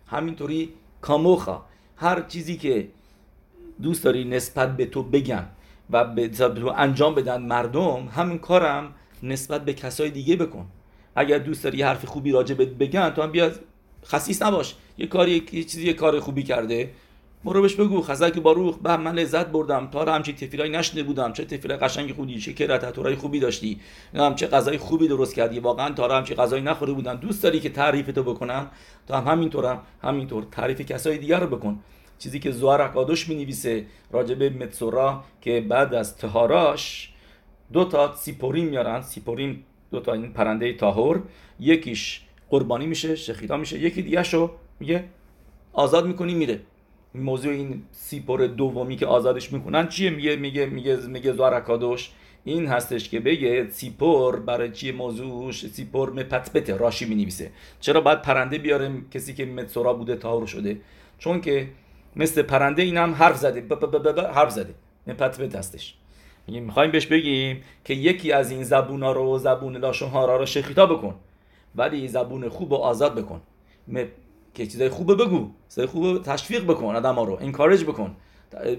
همینطوری 0.08 0.70
کاموخا. 1.02 1.62
هر 1.96 2.22
چیزی 2.22 2.58
که 2.58 2.88
دوست 3.82 4.04
داری 4.04 4.24
نسبت 4.24 4.78
به 4.78 4.86
تو 4.86 5.04
بگن 5.04 5.48
و 5.90 6.04
به 6.04 6.28
تو 6.28 6.74
انجام 6.78 7.16
بدن 7.16 7.42
مردم 7.42 8.10
همین 8.16 8.38
کارم 8.38 8.94
نسبت 9.24 9.66
به 9.66 9.74
کسای 9.74 10.10
دیگه 10.10 10.36
بکن. 10.36 10.66
اگر 11.16 11.38
دوست 11.38 11.64
داری 11.64 11.82
حرف 11.82 12.06
خوبی 12.06 12.32
راجع 12.32 12.56
بگن 12.56 13.10
تو 13.10 13.22
هم 13.22 13.32
بیا 13.32 13.52
خصیص 14.06 14.42
نباش. 14.42 14.76
یه 14.98 15.08
کاری 15.08 15.44
یه 15.52 15.64
چیزی 15.64 15.86
یه 15.86 15.94
کار 15.94 16.20
خوبی 16.20 16.44
کرده. 16.44 16.90
برو 17.46 17.62
بهش 17.62 17.76
بگو. 17.76 18.02
خزک 18.02 18.40
باروخ 18.40 18.78
به 18.78 18.98
من 18.98 19.16
لذت 19.16 19.48
بردم. 19.48 19.88
تا 19.88 20.04
رو 20.04 20.12
همچین 20.12 20.36
تفیلای 20.36 20.70
نشنده 20.70 21.04
بودم. 21.04 21.34
چه 21.34 21.46
تفیلای 21.46 21.78
قشنگ 21.78 22.14
خوبی 22.14 22.40
چه 22.40 22.54
کرات 22.54 23.16
خوبی 23.16 23.40
داشتی. 23.40 23.80
هم 24.16 24.36
چه 24.36 24.48
غذای 24.48 24.78
خوبی 24.78 25.08
درست 25.08 25.36
کردی. 25.36 25.60
واقعا 25.60 25.94
تا 25.94 26.06
رو 26.08 26.14
همچین 26.14 26.38
غذایی 26.38 26.64
نخورده 26.64 26.94
بودم. 26.94 27.16
دوست 27.16 27.44
داری 27.44 27.60
که 27.60 27.70
تعریف 27.70 28.08
تو 28.08 28.24
بکنم؟ 28.24 28.72
تو 29.08 29.14
هم 29.14 29.28
همینطورم. 29.28 29.82
همینطور. 30.04 30.48
تعریف 30.52 30.82
کسای 30.82 31.18
دیگر 31.18 31.40
رو 31.40 31.58
بکن. 31.58 31.80
چیزی 32.22 32.40
که 32.40 32.52
زوار 32.52 32.82
اقادوش 32.82 33.30
می 33.30 33.36
نویسه 33.36 33.86
راجبه 34.12 34.50
متسورا 34.50 35.24
که 35.42 35.62
بعد 35.70 35.94
از 35.94 36.18
تهاراش 36.18 37.14
دو 37.74 37.86
تا 37.86 38.16
سیپوریم 38.16 38.66
میارن. 38.66 39.02
سیپوریم 39.02 39.66
دو 39.92 40.00
تا 40.00 40.14
این 40.14 40.34
پرنده 40.34 40.74
تاهور. 40.74 41.22
یکیش 41.60 42.22
قربانی 42.50 42.86
میشه 42.86 43.16
شخیدا 43.16 43.58
میشه. 43.58 43.80
یکی 43.80 44.02
دیگه 44.02 44.24
شو 44.24 44.52
میگه 44.80 45.04
آزاد 45.74 46.08
می‌کنی 46.08 46.34
میره. 46.34 46.60
موضوع 47.16 47.54
این 47.54 47.84
سیپور 47.92 48.48
دومی 48.48 48.96
که 48.96 49.06
آزادش 49.06 49.54
می‌کنن 49.54 49.88
چیه؟ 49.88 50.10
میگه 50.10 50.36
میگه 50.36 50.66
میگه 50.66 50.96
میگه 50.96 51.34
زوارکادوش 51.34 52.12
این 52.44 52.68
هستش 52.68 53.10
که 53.10 53.20
بگه 53.20 53.70
سیپور 53.70 54.40
برای 54.40 54.72
چیه 54.72 54.92
موضوعش؟ 54.92 55.66
سیپور 55.66 56.10
مپتبته 56.10 56.78
راشی 56.78 57.06
می 57.06 57.16
نویسه 57.16 57.52
چرا 57.80 58.02
باید 58.02 58.22
پرنده 58.22 58.58
بیاره؟ 58.58 58.92
کسی 59.12 59.34
که 59.34 59.46
متسورا 59.46 59.94
بوده 59.94 60.16
تاور 60.16 60.46
شده. 60.46 60.78
چون 61.18 61.42
که 61.42 61.68
مثل 62.16 62.42
پرنده 62.42 62.82
این 62.82 62.98
هم 62.98 63.14
حرف 63.14 63.38
زده. 63.38 63.62
ب 63.62 63.74
ب 63.74 64.16
ب 64.16 64.20
حرف 64.20 64.50
زده. 64.50 64.74
مپتبت 65.08 65.56
هستش 65.56 65.96
می‌خوایم 66.48 66.92
بهش 66.92 67.06
بگیم 67.06 67.64
که 67.86 67.94
یکی 67.94 68.32
از 68.32 68.52
این 68.52 68.64
زبونا 68.64 69.12
رو 69.12 69.38
زبون 69.38 69.78
لاشون 69.78 70.14
رو 70.14 70.46
شخیتا 70.46 70.86
بکن. 70.86 71.16
ولی 71.76 72.08
زبون 72.08 72.50
خوب 72.50 72.72
و 72.72 72.76
آزاد 72.76 73.16
بکن. 73.16 73.42
که 74.54 74.68
چیزای 74.68 74.90
خوب 74.90 75.24
بگو. 75.24 75.50
چیزای 75.70 75.86
خوب 75.86 76.22
تشویق 76.22 76.64
بکن 76.64 76.96
آدم 76.96 77.16
ها 77.16 77.24
رو. 77.24 77.38
انکارج 77.42 77.84
بکن. 77.84 78.16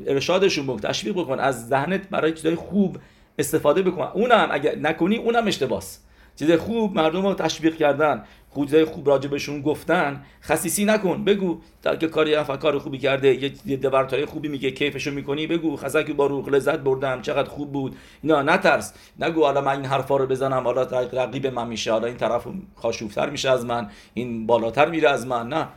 ارشادشون 0.07 0.66
بکن 0.66 0.79
تشویق 0.79 1.14
بکن. 1.14 1.40
از 1.40 1.68
ذهنت 1.68 2.09
برای 2.09 2.33
چیزای 2.33 2.55
خوب 2.55 2.99
استفاده 3.38 3.83
بکن. 3.83 4.03
اونم 4.14 4.49
اگر 4.51 4.79
نکنی 4.79 5.16
اونم 5.16 5.47
اشتباس. 5.47 5.99
چیز 6.37 6.53
خوب 6.53 6.95
مردم 6.95 7.27
رو 7.27 7.35
تشویق 7.35 7.77
کردن. 7.77 8.25
چیزای 8.57 8.85
خوب 8.85 9.09
راجبشون 9.09 9.62
گفتن 9.62 10.25
خصیصی 10.43 10.85
نکن 10.85 11.25
بگو. 11.25 11.61
تا 11.83 11.97
که 11.97 12.09
کاری 12.09 12.45
کار 12.45 12.79
خوبی 12.79 12.99
کرده 12.99 13.53
یه 13.67 13.77
دورتای 13.77 14.25
خوبی 14.25 14.49
میگه 14.49 14.71
کیفشو 14.71 15.11
می‌کنی 15.11 15.47
بگو. 15.47 15.77
خزک 15.77 16.11
با 16.11 16.27
روح 16.27 16.49
لذت 16.49 16.79
بردم 16.79 17.23
چقدر 17.23 17.49
خوب 17.49 17.73
بود. 17.73 17.97
نه 18.25 18.43
نترس. 18.43 18.93
نگو 19.19 19.45
حالا 19.45 19.61
من 19.61 19.77
این 19.77 19.85
حرفا 19.85 20.17
رو 20.17 20.27
بزنم 20.27 20.65
حالا 20.65 20.83
رقیب 21.12 21.47
من 21.47 21.69
میشه 21.69 21.93
حالا 21.93 22.07
این 22.07 22.17
طرف 22.17 22.47
خاشوفتر 22.77 23.31
میشه 23.31 23.51
از 23.51 23.65
من 23.65 23.91
این 24.15 24.47
بالاتر 24.47 24.91
میره 24.91 25.09
از 25.09 25.27
من. 25.27 25.49
نه. 25.49 25.69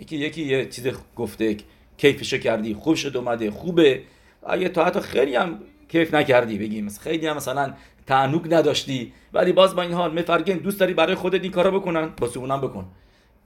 یکی 0.00 0.16
یکی 0.16 0.42
یه 0.42 0.66
چیز 0.66 0.88
گفته 1.16 1.56
کیفشو 1.96 2.38
کردی 2.38 2.74
خوب 2.74 2.94
شد 2.94 3.16
اومده 3.16 3.50
خوبه. 3.50 4.02
اگه 4.46 4.68
تا 4.68 4.84
حتی 4.84 5.00
خیلی 5.00 5.36
هم 5.36 5.58
کیف 5.94 6.14
نکردی؟ 6.14 6.58
بگیم 6.58 6.88
خیلی 6.88 7.26
هم 7.26 7.36
مثلا 7.36 7.74
تعنوک 8.06 8.42
نداشتی. 8.50 9.12
ولی 9.32 9.52
باز 9.52 9.76
با 9.76 9.82
این 9.82 9.92
حال 9.92 10.18
مفرگن 10.18 10.54
دوست 10.54 10.80
داری 10.80 10.94
برای 10.94 11.14
خودت 11.14 11.42
این 11.42 11.52
کارا 11.52 11.70
بکنن؟ 11.70 12.06
با 12.06 12.28
اونم 12.36 12.60
بکن. 12.60 12.86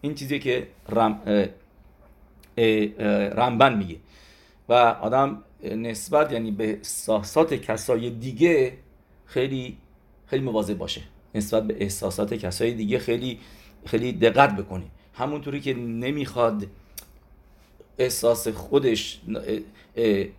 این 0.01 0.15
چیزی 0.15 0.39
که 0.39 0.67
رم 0.89 1.21
رمبن 3.37 3.77
میگه. 3.77 3.97
و 4.69 4.73
آدم 4.73 5.43
نسبت 5.63 6.33
یعنی 6.33 6.51
به 6.51 6.71
احساسات 6.71 7.55
کسای 7.55 8.11
دیگه 8.11 8.73
خیلی 9.27 9.77
خیلی 10.27 10.45
مواظب 10.45 10.79
باشه. 10.79 11.01
نسبت 11.35 11.67
به 11.67 11.77
احساسات 11.81 12.35
کسای 12.35 12.73
دیگه 12.73 12.99
خیلی 12.99 13.39
خیلی 13.87 14.13
دقت 14.13 14.57
بکنه. 14.57 14.85
همونطوری 15.15 15.61
که 15.61 15.75
نمی‌خواد 15.75 16.67
احساس 17.99 18.49
خودش 18.49 19.21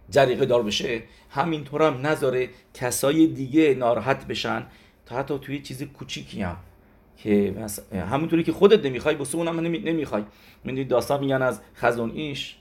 جریقه 0.09 0.45
دار 0.45 0.63
بشه 0.63 1.03
همینطور 1.29 1.81
هم 1.81 2.07
نذاره 2.07 2.49
کسای 2.73 3.27
دیگه 3.27 3.75
ناراحت 3.75 4.27
بشن. 4.27 4.65
تا 5.05 5.17
حتی 5.17 5.39
توی 5.39 5.59
چیز 5.59 5.83
کوچیکی 5.83 6.41
هم 6.41 6.57
که 7.17 7.53
همونطوری 8.11 8.43
که 8.43 8.51
خودت 8.51 8.85
نمی‌خوای 8.85 9.15
بسه 9.15 9.37
اونم 9.37 9.59
نمی... 9.59 9.79
نمی‌خوای. 9.79 10.23
می‌دونید 10.63 10.87
داستان 10.87 11.19
میگن 11.19 11.41
از 11.41 11.61
خزون 11.75 12.11
ایش 12.11 12.55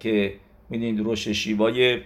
که 0.00 0.34
می‌دونید 0.70 1.00
روش 1.00 1.28
شیوای 1.28 2.00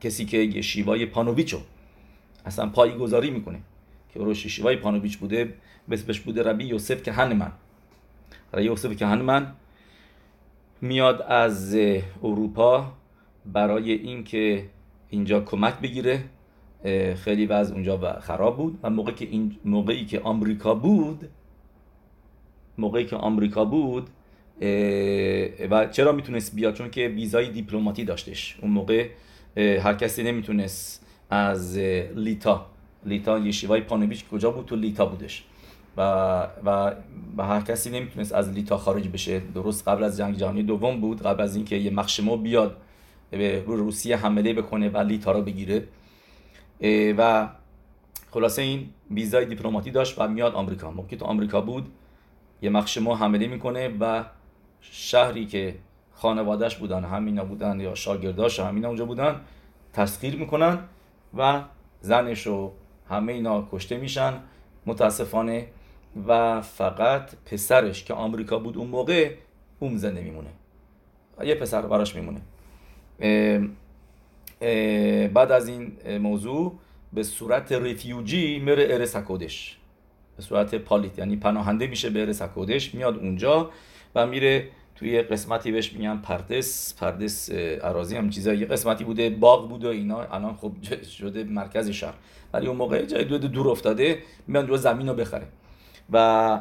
کسی 0.00 0.24
که 0.24 0.60
شیوای 0.62 1.06
پانویچو 1.06 1.58
اصلا 2.46 2.68
پایی 2.68 2.92
گذاری 2.92 3.30
می‌کنه 3.30 3.58
که 4.14 4.20
روش 4.20 4.46
شیوای 4.46 4.76
پانویچ 4.76 5.18
بوده 5.18 5.54
بسش 5.90 6.20
بوده 6.20 6.42
ربی 6.42 6.64
یوسف 6.64 7.02
که 7.02 7.12
هنمن 7.12 7.52
ربی 8.54 8.64
یوسف 8.64 8.96
که 8.96 9.06
هنمن 9.06 9.52
میاد 10.82 11.22
از 11.22 11.74
اروپا 12.22 12.92
برای 13.46 13.92
اینکه 13.92 14.64
اینجا 15.08 15.40
کمک 15.40 15.74
بگیره. 15.80 16.24
خیلی 17.14 17.46
وضع 17.46 17.74
اونجا 17.74 18.20
خراب 18.20 18.56
بود 18.56 18.78
و 18.82 18.90
موقعی 18.90 19.14
که 19.14 19.24
این 19.24 19.56
موقعی 19.64 20.06
که 20.06 20.20
آمریکا 20.20 20.74
بود 20.74 21.28
موقعی 22.78 23.04
که 23.04 23.16
آمریکا 23.16 23.64
بود 23.64 24.10
و 25.70 25.86
چرا 25.90 26.12
می‌تونست 26.12 26.54
بیاد؟ 26.54 26.74
چون 26.74 26.90
که 26.90 27.08
ویزای 27.08 27.50
دیپلماتی 27.50 28.04
داشتش. 28.04 28.58
اون 28.62 28.70
موقع 28.70 29.08
هر 29.56 29.94
کسی 29.94 30.22
نمی‌تونست 30.22 31.06
از 31.30 31.78
لیتا 32.16 32.66
لیتا 33.04 33.38
یشیوای 33.38 33.80
پانویچ 33.80 34.24
کجا 34.28 34.50
بود؟ 34.50 34.66
تو 34.66 34.76
لیتا 34.76 35.06
بودش. 35.06 35.44
و, 35.96 36.02
و, 36.64 36.94
و 37.36 37.42
هر 37.42 37.60
کسی 37.60 37.90
نمی‌تونست 37.90 38.32
از 38.32 38.48
لیتا 38.48 38.78
خارج 38.78 39.08
بشه. 39.08 39.40
درست 39.40 39.88
قبل 39.88 40.04
از 40.04 40.16
جنگ 40.16 40.36
جهانی 40.36 40.62
دوم 40.62 41.00
بود 41.00 41.22
قبل 41.22 41.42
از 41.42 41.56
اینکه 41.56 41.76
یه 41.76 41.90
مخشمو 41.90 42.36
بیاد 42.36 42.76
به 43.30 43.64
روسیه 43.66 44.16
حمله 44.16 44.54
بکنه 44.54 44.88
و 44.88 44.98
لیتا 44.98 45.32
رو 45.32 45.42
بگیره. 45.42 45.88
و 47.18 47.48
خلاصه 48.30 48.62
این 48.62 48.88
ویزای 49.10 49.44
دیپلماتی 49.44 49.90
داشت 49.90 50.18
و 50.18 50.28
میاد 50.28 50.54
آمریکا. 50.54 50.90
موقعی 50.90 51.18
تو 51.18 51.24
آمریکا 51.24 51.60
بود 51.60 51.88
یه 52.62 52.70
مخشمو 52.70 53.14
حمله 53.14 53.46
می‌کنه 53.46 53.88
و 54.00 54.24
شهری 54.80 55.46
که 55.46 55.74
خانوادهش 56.12 56.76
بودن 56.76 57.04
همینا 57.04 57.44
بودن 57.44 57.80
یا 57.80 57.94
شاگرداش 57.94 58.60
همینا 58.60 58.88
اونجا 58.88 59.04
بودن 59.04 59.40
تسخیر 59.92 60.36
می‌کنن 60.36 60.78
و 61.36 61.62
زنش 62.00 62.46
و 62.46 62.72
همه 63.08 63.32
اینا 63.32 63.68
کشته 63.72 63.96
میشن. 63.96 64.32
متاسفانه 64.86 65.66
و 66.28 66.60
فقط 66.60 67.30
پسرش 67.44 68.04
که 68.04 68.14
آمریکا 68.14 68.58
بود 68.58 68.76
اون 68.76 68.88
موقع 68.88 69.34
اون 69.80 69.96
زنده 69.96 70.20
میمونه. 70.20 70.48
یه 71.44 71.54
پسر 71.54 71.82
براش 71.82 72.16
میمونه. 72.16 72.40
بعد 75.28 75.52
از 75.52 75.68
این 75.68 76.18
موضوع 76.18 76.78
به 77.12 77.22
صورت 77.22 77.72
ریفیوجی 77.72 78.58
میره 78.58 78.86
ارس 78.90 79.16
کودش 79.16 79.78
به 80.36 80.42
صورت 80.42 80.74
پالیت 80.74 81.18
یعنی 81.18 81.36
پناهنده 81.36 81.86
میشه 81.86 82.10
به 82.10 82.20
ارس 82.20 82.42
کودش 82.42 82.94
میاد 82.94 83.18
اونجا 83.18 83.70
و 84.14 84.26
میره 84.26 84.68
توی 84.94 85.22
قسمتی 85.22 85.72
بهش 85.72 85.92
میگن 85.92 86.16
پردس. 86.16 86.94
پردس 86.94 87.48
اراضی 87.52 88.16
هم 88.16 88.30
چیزایی 88.30 88.58
یه 88.58 88.66
قسمتی 88.66 89.04
بوده 89.04 89.30
باغ 89.30 89.68
بوده 89.68 89.88
اینا 89.88 90.22
الان 90.22 90.54
خب 90.56 90.72
شده 91.18 91.44
مرکز 91.44 91.88
شهر. 91.90 92.14
ولی 92.52 92.66
اون 92.66 92.76
موقع 92.76 93.04
جای 93.04 93.24
دو 93.24 93.38
دور 93.38 93.68
افتاده 93.68 94.18
میان 94.46 94.66
دو 94.66 94.76
زمین 94.76 95.08
رو 95.08 95.14
بخره. 95.14 95.46
و 96.12 96.60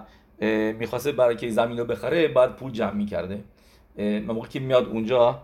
می‌خواسته 0.80 1.12
برای 1.12 1.36
که 1.36 1.49
زمین 1.49 1.77
رو 1.77 1.86
بخره 1.86 2.27
بعد 2.27 2.56
پول 2.56 2.71
جمع 2.71 2.93
می‌کرده. 2.93 3.43
موقعی 3.97 4.49
که 4.49 4.60
میاد 4.60 4.88
اونجا 4.88 5.41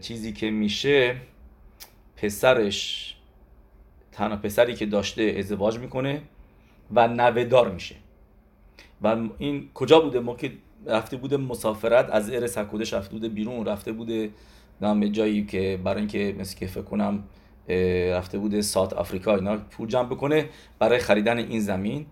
چیزی 0.00 0.32
که 0.32 0.50
میشه 0.50 1.16
پسرش 2.16 3.10
تنها 4.12 4.36
پسری 4.36 4.74
که 4.74 4.86
داشته 4.86 5.34
ازدواج 5.38 5.78
می‌کنه 5.78 6.22
و 6.94 7.08
نوهدار 7.08 7.70
میشه. 7.70 7.94
و 9.02 9.16
این 9.38 9.68
کجا 9.74 10.00
بوده؟ 10.00 10.20
ما 10.20 10.34
که 10.36 10.52
رفته 10.86 11.16
بوده 11.16 11.36
مسافرت 11.36 12.10
از 12.10 12.30
ار 12.30 12.46
سکودش 12.46 12.92
رفته 12.92 13.12
بوده 13.12 13.28
بیرون 13.28 13.66
رفته 13.66 13.92
بوده 13.92 14.30
نام 14.80 15.06
جایی 15.06 15.46
که 15.46 15.80
برای 15.84 15.98
اینکه 15.98 16.34
مثل 16.38 16.58
که 16.58 16.66
فکر 16.66 16.82
کنم 16.82 17.24
رفته 18.12 18.38
بوده 18.38 18.62
سات 18.62 18.92
آفریقا 18.92 19.34
اینا 19.34 19.56
پول 19.56 19.88
جمع 19.88 20.08
بکنه 20.08 20.48
برای 20.78 20.98
خریدن 20.98 21.38
این 21.38 21.60
زمین. 21.60 22.06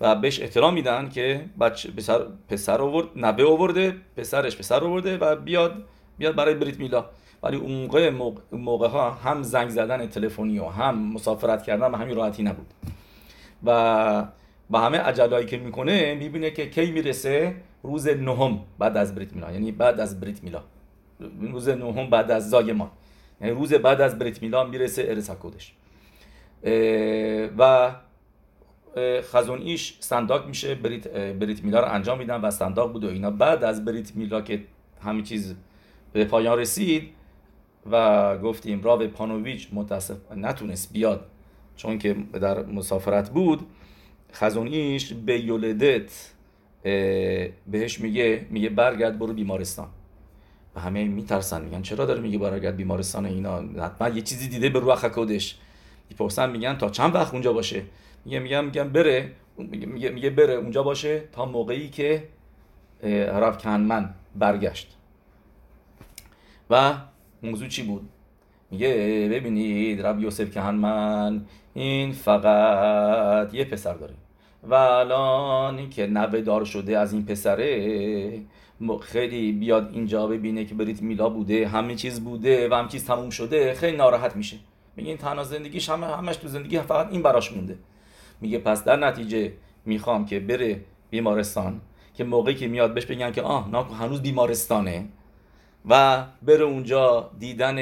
و 0.00 0.14
بهش 0.14 0.40
احترام 0.40 0.74
میدن 0.74 1.08
که 1.08 1.44
بچه 1.60 1.90
پسر 1.90 2.26
پسر 2.48 2.82
آورد 2.82 3.06
نبه 3.16 3.46
آورده 3.46 3.96
پسرش 4.16 4.56
پسر 4.56 4.84
آورده 4.84 5.18
و 5.18 5.36
بیاد 5.36 5.84
بیاد 6.18 6.34
برای 6.34 6.54
بریت 6.54 6.78
میلا. 6.78 7.04
ولی 7.42 7.56
اون 7.56 7.72
موقع, 7.72 8.10
موقع 8.52 8.88
ها 8.88 9.10
هم 9.10 9.42
زنگ 9.42 9.68
زدن 9.68 10.06
تلفنی 10.06 10.58
و 10.58 10.64
هم 10.64 11.12
مسافرت 11.12 11.62
کردن 11.62 11.92
به 11.92 11.98
همین 11.98 12.16
راحتی 12.16 12.42
نبود. 12.42 12.66
و 13.64 14.24
با 14.70 14.80
همه 14.80 14.98
عجلایی 14.98 15.46
که 15.46 15.56
می‌کنه 15.56 16.14
می‌بینه 16.14 16.50
که 16.50 16.70
کی 16.70 16.90
می‌رسه؟ 16.90 17.54
روز 17.82 18.08
نهم 18.08 18.58
بعد 18.78 18.96
از 18.96 19.14
بریت 19.14 19.32
میلا. 19.32 19.52
یعنی 19.52 19.72
بعد 19.72 20.00
از 20.00 20.20
بریت 20.20 20.42
میلا. 20.42 20.62
روز 21.40 21.68
نهم 21.68 22.10
بعد 22.10 22.30
از 22.30 22.50
زایمان 22.50 22.90
یعنی 23.40 23.54
روز 23.54 23.74
بعد 23.74 24.00
از 24.00 24.18
بریت 24.18 24.42
میلا 24.42 24.64
می‌رسه 24.64 25.04
ارسکودش 25.08 25.72
و 27.58 27.90
خزون 29.32 29.62
ایش 29.62 29.96
صنداق 30.00 30.46
میشه 30.46 30.74
بریت, 30.74 31.08
بریت 31.08 31.64
میلا 31.64 31.80
رو 31.80 31.92
انجام 31.92 32.18
میدن 32.18 32.40
و 32.40 32.50
صنداق 32.50 32.92
بود 32.92 33.04
و 33.04 33.08
اینا. 33.08 33.30
بعد 33.30 33.64
از 33.64 33.84
بریت 33.84 34.16
میلا 34.16 34.40
که 34.40 34.64
همه 35.02 35.22
چیز 35.22 35.54
به 36.12 36.24
پایان 36.24 36.58
رسید 36.58 37.08
و 37.90 38.38
گفتیم 38.38 38.82
راو 38.82 39.06
پانوویچ 39.06 39.68
متاسف 39.72 40.16
نتونست 40.36 40.92
بیاد 40.92 41.26
چون 41.76 41.98
که 41.98 42.16
در 42.32 42.62
مسافرت 42.66 43.30
بود 43.30 43.66
خزونیش 44.32 45.12
به 45.12 45.40
یولدت 45.40 46.32
بهش 47.66 48.00
میگه 48.00 48.46
میگه 48.50 48.68
برگرد 48.68 49.18
برو 49.18 49.32
بیمارستان. 49.32 49.88
و 50.76 50.80
همه 50.80 51.04
میترسن 51.04 51.64
میگن 51.64 51.82
چرا 51.82 52.04
داره 52.04 52.20
میگه 52.20 52.38
برگرد 52.38 52.76
بیمارستان 52.76 53.26
اینا؟ 53.26 53.58
حتما 53.58 54.08
یه 54.08 54.22
چیزی 54.22 54.48
دیده 54.48 54.68
به 54.68 54.78
روح 54.78 54.94
خکودش 54.94 55.58
می‌پرسن 56.10 56.50
میگن 56.50 56.78
تا 56.78 56.88
چند 56.90 57.14
وقت 57.14 57.32
اونجا 57.32 57.52
باشه؟ 57.52 57.82
میگه 58.28 58.38
میگم 58.38 58.64
میگم 58.64 58.88
بره. 58.88 59.32
میگه, 59.58 60.10
میگه 60.10 60.30
بره. 60.30 60.54
اونجا 60.54 60.82
باشه 60.82 61.20
تا 61.32 61.44
موقعی 61.44 61.88
که 61.88 62.28
عرب 63.04 63.58
کنمن 63.58 64.14
برگشت. 64.36 64.96
و 66.70 66.94
موضوع 67.42 67.68
چی 67.68 67.82
بود؟ 67.82 68.08
میگه 68.70 68.88
ببینید 69.32 70.06
رب 70.06 70.20
یوسف 70.20 70.50
کهنمن 70.50 71.44
این 71.74 72.12
فقط 72.12 73.54
یه 73.54 73.64
پسر 73.64 73.94
داره. 73.94 74.14
و 74.62 74.74
الان 74.74 75.90
که 75.90 76.06
نوه 76.06 76.40
دار 76.40 76.64
شده 76.64 76.98
از 76.98 77.12
این 77.12 77.24
پسره 77.24 78.42
خیلی 79.00 79.52
بیاد 79.52 79.90
اینجا 79.92 80.26
ببینه 80.26 80.64
که 80.64 80.74
بریت 80.74 81.02
میلا 81.02 81.28
بوده 81.28 81.68
همه 81.68 81.94
چیز 81.94 82.24
بوده 82.24 82.68
و 82.68 82.74
همه 82.74 82.88
چیز 82.88 83.06
تموم 83.06 83.30
شده 83.30 83.74
خیلی 83.74 83.96
ناراحت 83.96 84.36
میشه. 84.36 84.56
میگه 84.96 85.08
این 85.08 85.18
تنها 85.18 85.44
زندگیش 85.44 85.88
همه 85.88 86.06
همش 86.06 86.36
تو 86.36 86.48
زندگی 86.48 86.78
فقط 86.78 87.12
این 87.12 87.22
براش 87.22 87.52
مونده. 87.52 87.78
میگه 88.40 88.58
پس 88.58 88.84
در 88.84 88.96
نتیجه 88.96 89.52
می‌خوام 89.84 90.26
که 90.26 90.40
بره 90.40 90.80
بیمارستان 91.10 91.80
که 92.14 92.24
موقعی 92.24 92.54
که 92.54 92.68
میاد 92.68 92.94
بهش 92.94 93.06
بگن 93.06 93.32
که 93.32 93.42
آه 93.42 93.70
نه 93.70 93.82
هنوز 93.82 94.22
بیمارستانه 94.22 95.08
و 95.88 96.24
بره 96.42 96.64
اونجا 96.64 97.30
دیدن 97.38 97.78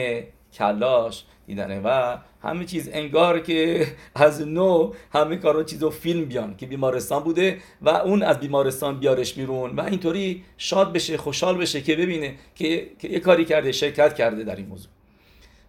کلاش 0.53 1.25
دیدنه 1.47 1.81
و 1.81 2.16
همه 2.42 2.64
چیز 2.64 2.88
انگار 2.92 3.40
که 3.40 3.87
از 4.14 4.49
نو 4.49 4.92
همه 5.12 5.37
کارو 5.37 5.64
چیز 5.64 5.83
و 5.83 5.90
فیلم 5.90 6.25
بیان 6.25 6.57
که 6.57 6.66
بیمارستان 6.66 7.23
بوده 7.23 7.59
و 7.83 7.88
اون 7.88 8.23
از 8.23 8.40
بیمارستان 8.40 8.99
بیارش 8.99 9.37
میرون 9.37 9.77
و 9.77 9.81
اینطوری 9.81 10.45
شاد 10.57 10.92
بشه 10.92 11.16
خوشحال 11.16 11.57
بشه 11.57 11.81
که 11.81 11.97
ببینه 11.97 12.35
که, 12.55 12.90
که 12.99 13.09
یه 13.09 13.21
کاری 13.21 13.45
کرده 13.45 13.73
شرکت 13.73 14.14
کرده 14.14 14.45
در 14.45 14.57
این 14.57 14.66
موضوع. 14.66 14.90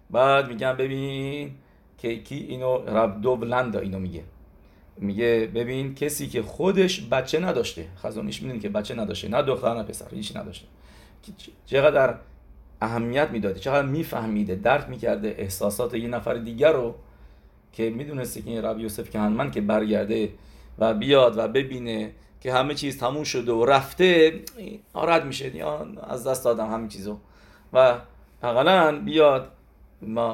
بعد 0.10 0.50
میگم 0.50 0.74
ببین 0.74 1.52
که 1.98 2.16
کی 2.16 2.36
اینو 2.36 2.78
رب 2.78 3.22
دوبلند 3.22 3.76
اینو 3.76 4.00
میگه. 4.00 4.24
میگه 5.00 5.52
ببین 5.56 5.96
کسی 5.96 6.28
که 6.28 6.42
خودش 6.42 7.08
بچه 7.12 7.40
نداشته 7.40 7.86
خزانیش 8.04 8.42
می‌دونی 8.42 8.60
که 8.60 8.70
بچه 8.70 8.96
نداشته 8.96 9.28
نه 9.28 9.42
دختر 9.42 9.74
نه 9.74 9.84
پسر 9.84 10.06
هیچ 10.12 10.36
نداشته. 10.36 10.68
چقدر 11.66 12.16
اهمیت 12.82 13.30
می‌داده 13.30 13.60
چقدر 13.60 13.88
میفهمیده 13.88 14.56
درک 14.56 14.90
می‌کرده 14.90 15.36
احساسات 15.38 15.94
یه 15.94 16.08
نفر 16.08 16.34
دیگر 16.34 16.72
رو 16.72 16.96
که 17.74 17.90
می‌دونسته 17.90 18.42
که 18.42 18.50
این 18.50 18.62
رب 18.62 18.80
یوسف 18.80 19.10
که 19.10 19.20
هنمن 19.20 19.52
که 19.52 19.62
برگرده 19.62 20.30
و 20.80 20.94
بیاد 20.94 21.38
و 21.38 21.48
ببینه 21.48 22.12
که 22.42 22.54
همه 22.54 22.74
چیز 22.74 23.00
تموم 23.00 23.24
شده 23.24 23.52
و 23.52 23.66
رفته 23.66 24.40
آرد 24.94 25.26
میشه 25.26 25.56
یا 25.56 25.88
از 26.10 26.28
دست 26.28 26.46
دادم 26.46 26.74
همه 26.74 26.88
چیزو. 26.88 27.18
و 27.74 27.96
اقلا 28.44 29.00
بیاد 29.00 29.52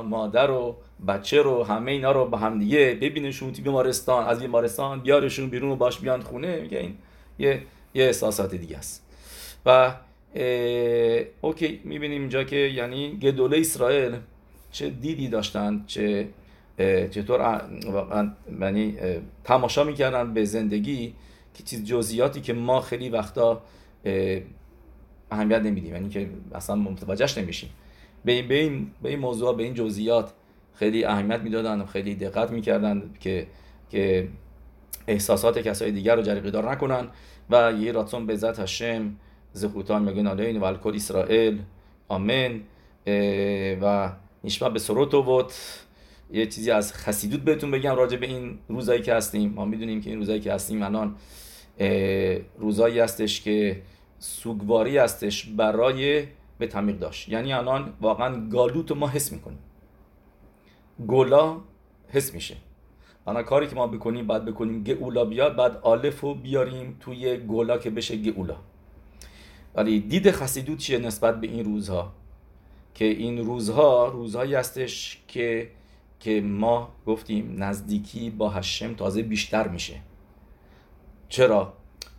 مادر 0.04 0.52
و 0.52 0.76
بچه 1.08 1.42
رو 1.42 1.64
همه 1.64 1.92
اینا 1.92 2.12
رو 2.12 2.26
با 2.26 2.38
هم 2.38 2.60
دیگه 2.60 2.98
ببینشون 3.02 3.52
توی 3.52 3.64
بیمارستان 3.64 4.26
از 4.26 4.40
بیمارستان 4.40 5.00
بیارشون 5.00 5.50
بیرون 5.50 5.72
و 5.72 5.76
باش 5.76 6.00
بیان 6.00 6.22
خونه 6.22 6.62
میگه 6.62 6.80
این 6.80 6.98
یه 7.40 7.62
یه 7.94 8.04
احساسات 8.04 8.56
دیگه 8.56 8.78
است. 8.78 9.06
و 9.66 9.96
اوکی 11.42 11.82
می‌بینیم 11.84 12.22
اینجا 12.22 12.44
که 12.44 12.56
یعنی 12.56 13.18
گدوله 13.18 13.60
اسرائیل 13.60 14.16
چه 14.72 14.90
دیدی 14.90 15.28
داشتن 15.28 15.84
چه 15.88 16.28
چطور 17.12 17.62
واقعا 17.86 18.32
یعنی 18.62 18.98
تماشا 19.44 19.84
می‌کردن 19.84 20.34
به 20.34 20.46
زندگی 20.46 21.14
که 21.54 21.64
چیز 21.64 21.86
جزئیاتی 21.86 22.42
که 22.42 22.54
ما 22.54 22.82
خیلی 22.82 23.10
وقتا 23.10 23.62
اهمیت 25.32 25.62
نمیدیم 25.62 25.94
یعنی 25.94 26.10
که 26.10 26.30
اصلا 26.56 26.76
متوجهش 26.76 27.38
نمیشیم. 27.38 27.70
به 28.26 28.32
این, 28.32 28.48
به 28.48 28.56
این, 28.56 28.92
به 29.02 29.10
این 29.10 29.20
موضوع 29.20 29.58
به 29.58 29.64
این 29.64 29.74
جزئیات 29.74 30.34
خیلی 30.76 31.06
اهمیت 31.06 31.40
می‌دادن 31.40 31.86
خیلی 31.86 32.16
دقت 32.16 32.52
می‌کردن 32.52 33.10
که 33.20 33.48
که 33.90 34.28
احساسات 35.08 35.60
کسای 35.60 35.92
دیگر 35.92 36.16
رو 36.16 36.22
جریقه 36.22 36.52
دار 36.52 36.72
نکنن. 36.72 37.08
و 37.50 37.74
یه 37.80 37.92
راتون 37.92 38.26
به 38.26 38.36
ذات 38.36 38.60
هشم 38.60 39.16
زخوتان 39.54 40.10
مگن 40.10 40.28
علیین 40.28 40.58
و 40.58 40.64
الکل 40.64 40.96
اسرائیل 40.96 41.62
آمین. 42.08 42.64
و 43.82 44.12
نشما 44.44 44.70
به 44.70 44.80
سروت 44.80 45.14
و 45.14 45.48
یه 46.32 46.46
چیزی 46.46 46.72
از 46.72 46.94
خسیدوت 46.94 47.40
بهتون 47.40 47.72
بگم 47.72 47.96
راجع 47.96 48.18
به 48.18 48.26
این 48.26 48.60
روزایی 48.68 49.02
که 49.02 49.14
هستیم. 49.14 49.54
ما 49.54 49.66
می‌دونیم 49.66 50.02
که 50.02 50.10
این 50.10 50.20
روزایی 50.20 50.40
که 50.40 50.54
هستیم 50.54 50.84
الان 50.84 51.16
روزایی 52.58 53.00
هستش 53.00 53.42
که 53.42 53.82
سوگواری 54.20 54.98
هستش 54.98 55.46
برای 55.46 56.24
به 56.58 56.68
تعمیق 56.68 57.00
داشت. 57.00 57.30
یعنی 57.30 57.54
الان 57.54 57.94
واقعا 58.02 58.50
گالوت 58.50 58.92
ما 58.92 59.08
حس 59.08 59.32
می‌کنیم. 59.32 59.60
گولا 61.00 61.62
حس 62.08 62.34
میشه. 62.34 62.56
الان 63.28 63.44
کاری 63.44 63.68
که 63.68 63.76
ما 63.76 63.88
بکنیم 63.88 64.28
بعد 64.28 64.46
بکنیم 64.46 64.84
گئولا 64.84 65.26
بیاد 65.26 65.56
بعد 65.56 65.78
آلف 65.78 66.22
رو 66.22 66.34
بیاریم 66.34 66.98
توی 67.00 67.38
گولا 67.38 67.78
که 67.78 67.90
بشه 67.90 68.16
گئولا 68.16 68.56
ولی 69.76 70.00
دید 70.00 70.32
خسیدوت 70.32 70.78
چیه 70.78 71.00
نسبت 71.00 71.42
به 71.42 71.48
این 71.48 71.66
روزها؟ 71.66 72.12
که 72.94 73.06
این 73.06 73.46
روزها 73.46 74.08
روزهایی 74.08 74.56
هستش 74.56 75.24
که 75.28 75.70
که 76.20 76.42
ما 76.42 76.90
گفتیم 77.06 77.64
نزدیکی 77.64 78.30
با 78.30 78.50
هشم 78.50 78.94
تازه 78.94 79.22
بیشتر 79.22 79.68
میشه. 79.68 79.94
چرا؟ 81.30 81.74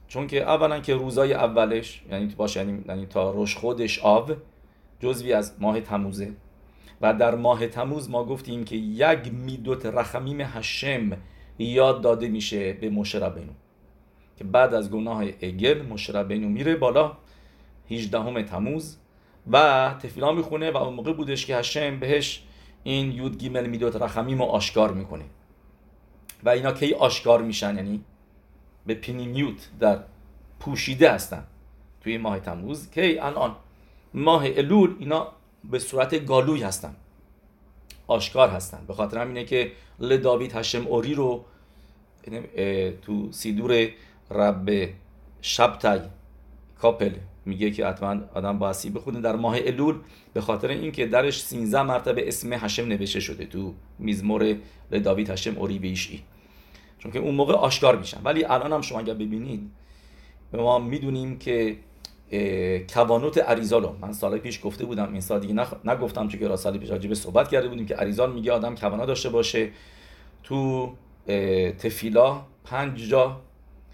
چون 0.08 0.26
که 0.26 0.42
اولا 0.42 0.80
که 0.80 0.94
روزای 0.94 1.34
اولش 1.34 2.04
یعنی 2.10 2.26
باشه 2.26 2.60
یعنی, 2.60 2.84
یعنی 2.88 3.06
تا 3.06 3.30
روش 3.30 3.56
خودش 3.56 3.98
آب 3.98 4.32
جزوی 5.00 5.32
از 5.32 5.52
ماه 5.60 5.80
تموزه. 5.80 6.32
و 7.00 7.14
در 7.14 7.34
ماه 7.34 7.66
تموز 7.66 8.10
ما 8.10 8.24
گفتیم 8.24 8.64
که 8.64 8.76
یک 8.76 9.32
میدوت 9.32 9.86
رخمیم 9.86 10.40
هشم 10.40 11.16
یاد 11.58 12.02
داده 12.02 12.28
میشه 12.28 12.72
به 12.72 12.90
مشربینو 12.90 13.52
که 14.36 14.44
بعد 14.44 14.74
از 14.74 14.90
گناه 14.90 15.22
اگل 15.22 15.82
مشربینو 15.82 16.48
میره 16.48 16.76
بالا 16.76 17.16
18 17.90 18.42
تموز 18.42 18.96
و 19.52 19.94
تفیلا 20.02 20.32
می‌خونه 20.32 20.70
و 20.70 20.76
اون 20.76 20.94
موقع 20.94 21.12
بودش 21.12 21.46
که 21.46 21.56
هشم 21.56 22.00
بهش 22.00 22.42
این 22.82 23.12
یود 23.12 23.38
گیمل 23.38 23.66
میدوت 23.66 23.96
رخمیم 23.96 24.38
رو 24.38 24.44
آشکار 24.44 24.92
می‌کنه. 24.92 25.24
و 26.44 26.48
اینا 26.48 26.72
کی 26.72 26.94
آشکار 26.94 27.42
میشن؟ 27.42 27.76
یعنی 27.76 28.04
به 28.86 28.94
پینیمیوت 28.94 29.70
در 29.80 29.98
پوشیده 30.60 31.10
هستن 31.10 31.44
توی 32.00 32.18
ماه 32.18 32.40
تموز. 32.40 32.90
که 32.90 33.26
الان. 33.26 33.56
ماه 34.14 34.44
الول 34.46 34.94
اینا 34.98 35.32
به 35.70 35.78
صورت 35.78 36.26
گالوی 36.26 36.62
هستن. 36.62 36.96
آشکار 38.06 38.48
هستن. 38.48 38.84
به 38.88 38.94
خاطر 38.94 39.18
همینه 39.18 39.44
که 39.44 39.72
لداوید 40.00 40.52
هشم 40.52 40.86
اوری 40.86 41.14
رو 41.14 41.44
تو 43.02 43.32
سیدور 43.32 43.88
رب 44.30 44.88
شبتای 45.42 46.00
کاپل 46.80 47.12
میگه 47.46 47.70
که 47.70 47.86
حتما 47.86 48.20
آدم 48.34 48.58
باسی 48.58 48.90
بخونه. 48.90 49.20
در 49.20 49.36
ماه 49.36 49.56
الول 49.58 49.94
به 50.34 50.40
خاطر 50.40 50.68
اینکه 50.68 51.06
درش 51.06 51.42
13 51.42 51.82
مرتبه 51.82 52.28
اسم 52.28 52.52
هشم 52.52 52.86
نوشته 52.86 53.20
شده 53.20 53.46
تو 53.46 53.74
میزمور 53.98 54.56
لداوید 54.92 55.30
هشم 55.30 55.58
اوری 55.58 55.78
بیشی 55.78 56.22
چون 56.98 57.12
که 57.12 57.18
اون 57.18 57.34
موقع 57.34 57.54
آشکار 57.54 57.96
میشن. 57.96 58.20
ولی 58.24 58.44
الان 58.44 58.72
هم 58.72 58.80
شما 58.80 58.98
اگر 58.98 59.14
ببینید 59.14 59.70
ما 60.52 60.78
می‌دونیم 60.78 61.38
که 61.38 61.76
کوانوت 62.94 63.38
عریزالو 63.38 63.92
من 64.00 64.12
سال 64.12 64.38
پیش 64.38 64.60
گفته 64.64 64.84
بودم 64.84 65.12
این 65.12 65.20
سال 65.20 65.40
دیگه 65.40 65.66
نگفتم 65.84 66.28
چون 66.28 66.40
که 66.40 66.56
سال 66.56 66.78
پیش 66.78 66.90
راجبه 66.90 67.14
صحبت 67.14 67.48
کرده 67.48 67.68
بودیم 67.68 67.86
که 67.86 67.94
عریزال 67.94 68.32
میگه 68.32 68.52
آدم 68.52 68.74
کوانا 68.74 69.06
داشته 69.06 69.28
باشه. 69.28 69.70
تو 70.42 70.92
تفیلا 71.78 72.42
پنج 72.64 73.08
جا 73.08 73.40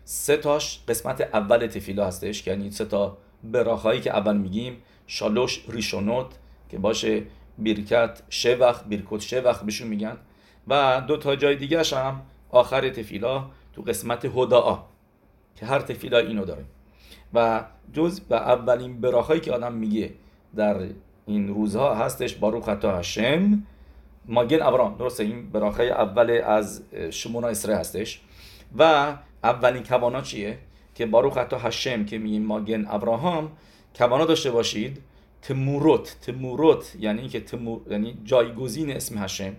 سه 0.05 0.37
تاش 0.37 0.81
قسمت 0.89 1.21
اول 1.21 1.67
تفیلا 1.67 2.07
هستش 2.07 2.47
یعنی 2.47 2.71
سه 2.71 2.85
تا 2.85 3.17
براخایی 3.45 4.01
که 4.01 4.11
اول 4.11 4.37
میگیم 4.37 4.77
شالوش 5.07 5.65
ریشونوت 5.69 6.27
که 6.69 6.79
باشه 6.79 7.23
بیرکت 7.59 8.23
شوخ 8.29 8.85
بیرکت 8.85 9.21
شوخ 9.21 9.63
بهشون 9.63 9.89
میگن. 9.89 10.17
و 10.69 11.03
دو 11.09 11.17
تا 11.17 11.37
جای 11.37 11.57
دیگه 11.57 11.83
هم 11.83 12.23
آخر 12.51 12.89
تفیلا 12.91 13.45
تو 13.73 13.83
قسمت 13.83 14.27
هدا'a 14.27 14.77
که 15.57 15.67
هر 15.67 15.81
تفیلا 15.81 16.19
اینو 16.19 16.45
داره. 16.45 16.65
و 17.35 17.65
جز 17.93 18.21
و 18.31 18.35
اولین 18.35 19.01
براخایی 19.01 19.41
که 19.41 19.53
آدم 19.53 19.73
میگه 19.73 20.11
در 20.57 20.77
این 21.27 21.49
روزها 21.49 21.95
هستش 21.95 22.35
باروخ 22.35 22.65
خطا 22.65 22.99
هشم 22.99 23.63
ماگن 24.27 24.63
ابرام 24.63 24.97
درسته؟ 24.97 25.25
این 25.25 25.51
براخه 25.51 25.83
اول 25.83 26.31
از 26.47 26.83
شمونا 27.11 27.49
اسره 27.49 27.77
هستش. 27.77 28.21
و 28.79 29.15
اولین 29.45 29.83
کوانا 29.83 30.21
چیه؟ 30.21 30.59
که 30.95 31.07
باروخ 31.07 31.35
خطا 31.35 31.59
هشم 31.59 32.05
که 32.05 32.19
میگیم 32.19 32.43
ماگن 32.43 32.87
ابراهام 32.89 33.53
کوانا 33.95 34.25
داشته 34.25 34.51
باشید. 34.51 34.99
تموروت 35.43 36.17
تموروت 36.23 36.97
یعنی 37.01 37.29
که 37.29 37.41
تمور... 37.41 37.81
یعنی 37.91 38.19
جایگزین 38.25 38.91
اسم 38.91 39.19
هشم 39.19 39.53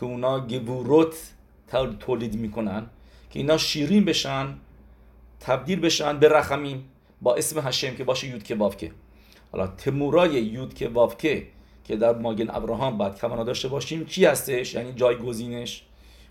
که 0.00 0.04
اونا 0.06 0.46
گبوروت 0.46 1.14
تولید 2.00 2.34
می‌کنن 2.34 2.86
که 3.30 3.38
اینا 3.38 3.56
شیرین 3.56 4.04
بشن 4.04 4.54
تبدیل 5.40 5.80
بشن 5.80 6.18
به 6.18 6.28
رخمیم 6.28 6.84
با 7.22 7.34
اسم 7.34 7.68
هشم 7.68 7.94
که 7.94 8.04
باشه 8.04 8.28
یود 8.28 8.42
که 8.42 8.54
وافکه 8.54 8.92
حالا 9.52 9.66
تمورای 9.66 10.32
یود 10.32 10.74
که 10.74 10.88
وافکه 10.88 11.46
که 11.84 11.96
در 11.96 12.18
ماگن 12.18 12.50
ابراهام 12.50 12.98
بعد 12.98 13.18
کمانا 13.18 13.44
داشته 13.44 13.68
باشیم 13.68 14.04
چی 14.04 14.24
هستش؟ 14.24 14.74
یعنی 14.74 14.92
جایگزینش 14.92 15.82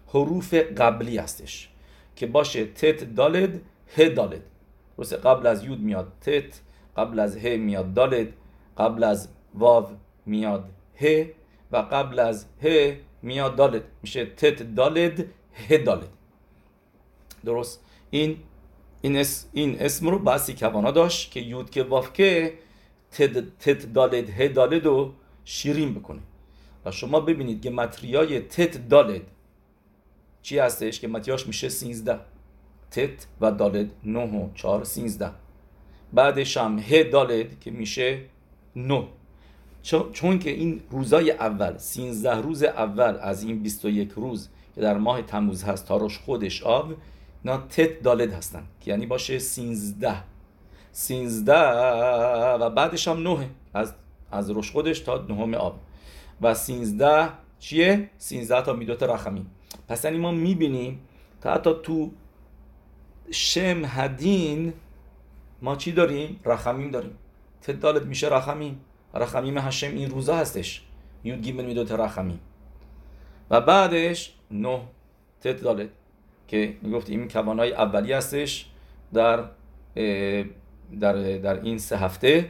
حروف 0.08 0.54
قبلی 0.54 1.18
هستش 1.18 1.70
که 2.16 2.28
باشه 2.28 2.66
تت 2.66 3.04
دالد 3.04 3.62
ه 3.98 4.10
دالد. 4.10 4.42
درسته؟ 4.98 5.18
قبل 5.18 5.48
از 5.48 5.64
یود 5.64 5.80
میاد 5.80 6.12
تت 6.22 6.60
قبل 6.98 7.20
از 7.20 7.38
ه 7.38 7.58
میاد 7.58 7.94
دالد 7.94 8.34
قبل 8.78 9.04
از 9.04 9.30
واو 9.54 9.86
میاد 10.26 10.70
ه 11.02 11.26
و 11.72 11.78
قبل 11.78 12.20
از 12.20 12.46
ه 12.64 12.98
میاد 13.22 13.56
دالد. 13.56 13.84
میشه 14.04 14.26
تت 14.26 14.76
دالد 14.76 15.26
ه 15.70 15.78
دالد. 15.78 16.10
درست؟ 17.46 17.84
این 18.10 18.38
این, 19.02 19.18
اس 19.18 19.46
این 19.54 19.80
اسم 19.80 20.08
رو 20.08 20.20
بسی 20.20 20.54
کوانا 20.54 20.92
داشت 20.92 21.32
که 21.32 21.40
یود 21.40 21.70
که 21.70 21.84
واف 21.84 22.14
که 22.14 22.54
تت 23.60 23.94
دالد 23.94 24.30
ه 24.30 24.48
دالد 24.48 24.86
رو 24.86 25.14
شیرین 25.46 25.94
بکنه. 25.94 26.20
و 26.86 26.92
شما 26.92 27.20
ببینید 27.20 27.62
که 27.62 27.70
متریای 27.70 28.40
تت 28.40 28.90
دالد 28.90 29.22
چی 30.42 30.60
هستش 30.60 31.00
که 31.00 31.08
متریاش 31.08 31.48
میشه 31.48 31.70
سینزده. 31.70 32.20
تت 32.92 33.26
و 33.42 33.52
دالد 33.52 33.92
نه 34.04 34.20
و 34.20 34.50
چهار 34.56 34.84
سینزده. 34.84 35.32
بعدش 36.14 36.58
هم 36.58 36.80
ه 36.80 37.04
دالد 37.04 37.60
که 37.60 37.72
میشه 37.72 38.20
نو 38.76 39.06
چون 40.14 40.40
که 40.40 40.50
این 40.50 40.82
روزای 40.90 41.32
اول 41.32 41.78
سینزده 41.78 42.36
روز 42.36 42.64
اول 42.64 43.18
از 43.22 43.44
این 43.44 43.64
21 43.64 44.12
روز 44.12 44.50
که 44.76 44.82
در 44.82 44.98
ماه 44.98 45.22
تموز 45.22 45.64
هست 45.64 45.88
تا 45.88 45.98
روش 45.98 46.18
خودش 46.18 46.64
آب 46.64 46.94
اینا 47.44 47.58
تت 47.58 48.02
دالد 48.02 48.34
هستن 48.34 48.64
که 48.82 48.92
یعنی 48.92 49.06
باشه 49.06 49.40
سینزده. 49.40 50.24
سینزده 50.92 51.54
و 52.54 52.70
بعدش 52.70 53.08
هم 53.08 53.18
نوه. 53.18 53.46
از, 53.74 53.94
از 54.32 54.50
روش 54.50 54.72
خودش 54.72 55.00
تا 55.00 55.26
نهم 55.30 55.54
آب. 55.54 55.80
و 56.42 56.54
سینزده 56.54 57.30
چیه؟ 57.60 58.10
سینزده 58.18 58.62
تا 58.62 58.74
میدوت 58.74 59.04
رخمی 59.04 59.46
پس 59.88 60.06
یعنی 60.06 60.18
ما 60.18 60.32
می‌بینیم 60.32 61.00
تا 61.42 61.54
حتی 61.54 61.74
تو 61.84 62.12
شم 63.32 63.82
هدین 63.86 64.74
ما 65.62 65.76
چی 65.76 65.92
داریم؟ 65.92 66.40
رخمیم 66.46 66.92
داریم. 66.92 67.18
تت 67.62 67.80
دالد 67.80 68.06
میشه 68.06 68.28
رخمیم 68.28 68.82
رخمیم 69.14 69.58
هشم 69.58 69.88
این 69.88 70.10
روزا 70.10 70.36
هستش. 70.36 70.84
یود 71.24 71.42
گیمل 71.42 71.66
میدوت 71.66 71.92
رخمیم 71.92 72.40
و 73.50 73.62
بعدش 73.62 74.34
نه 74.52 74.80
تت 75.42 75.62
دالد 75.62 75.90
که 76.50 76.74
می‌گفت 76.82 77.10
این 77.10 77.28
کوانای 77.28 77.74
اولی 77.74 78.14
هستش 78.14 78.66
در 79.14 79.44
در 81.00 81.38
در 81.38 81.62
این 81.62 81.78
سه 81.78 81.98
هفته. 81.98 82.50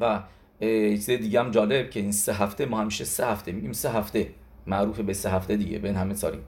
و 0.00 0.22
چیز 0.60 1.10
دیگه 1.10 1.40
هم 1.40 1.50
جالب 1.50 1.90
که 1.90 2.00
این 2.00 2.12
سه 2.12 2.32
هفته 2.32 2.66
ما 2.66 2.80
همیشه 2.80 3.04
سه 3.04 3.26
هفته 3.26 3.52
میگیم 3.52 3.72
سه 3.72 3.90
هفته. 3.90 4.28
معروف 4.66 5.00
به 5.00 5.12
سه 5.12 5.30
هفته 5.30 5.56
دیگه 5.56 5.78
بین 5.78 5.94
همه 5.94 6.14
سالیم. 6.14 6.40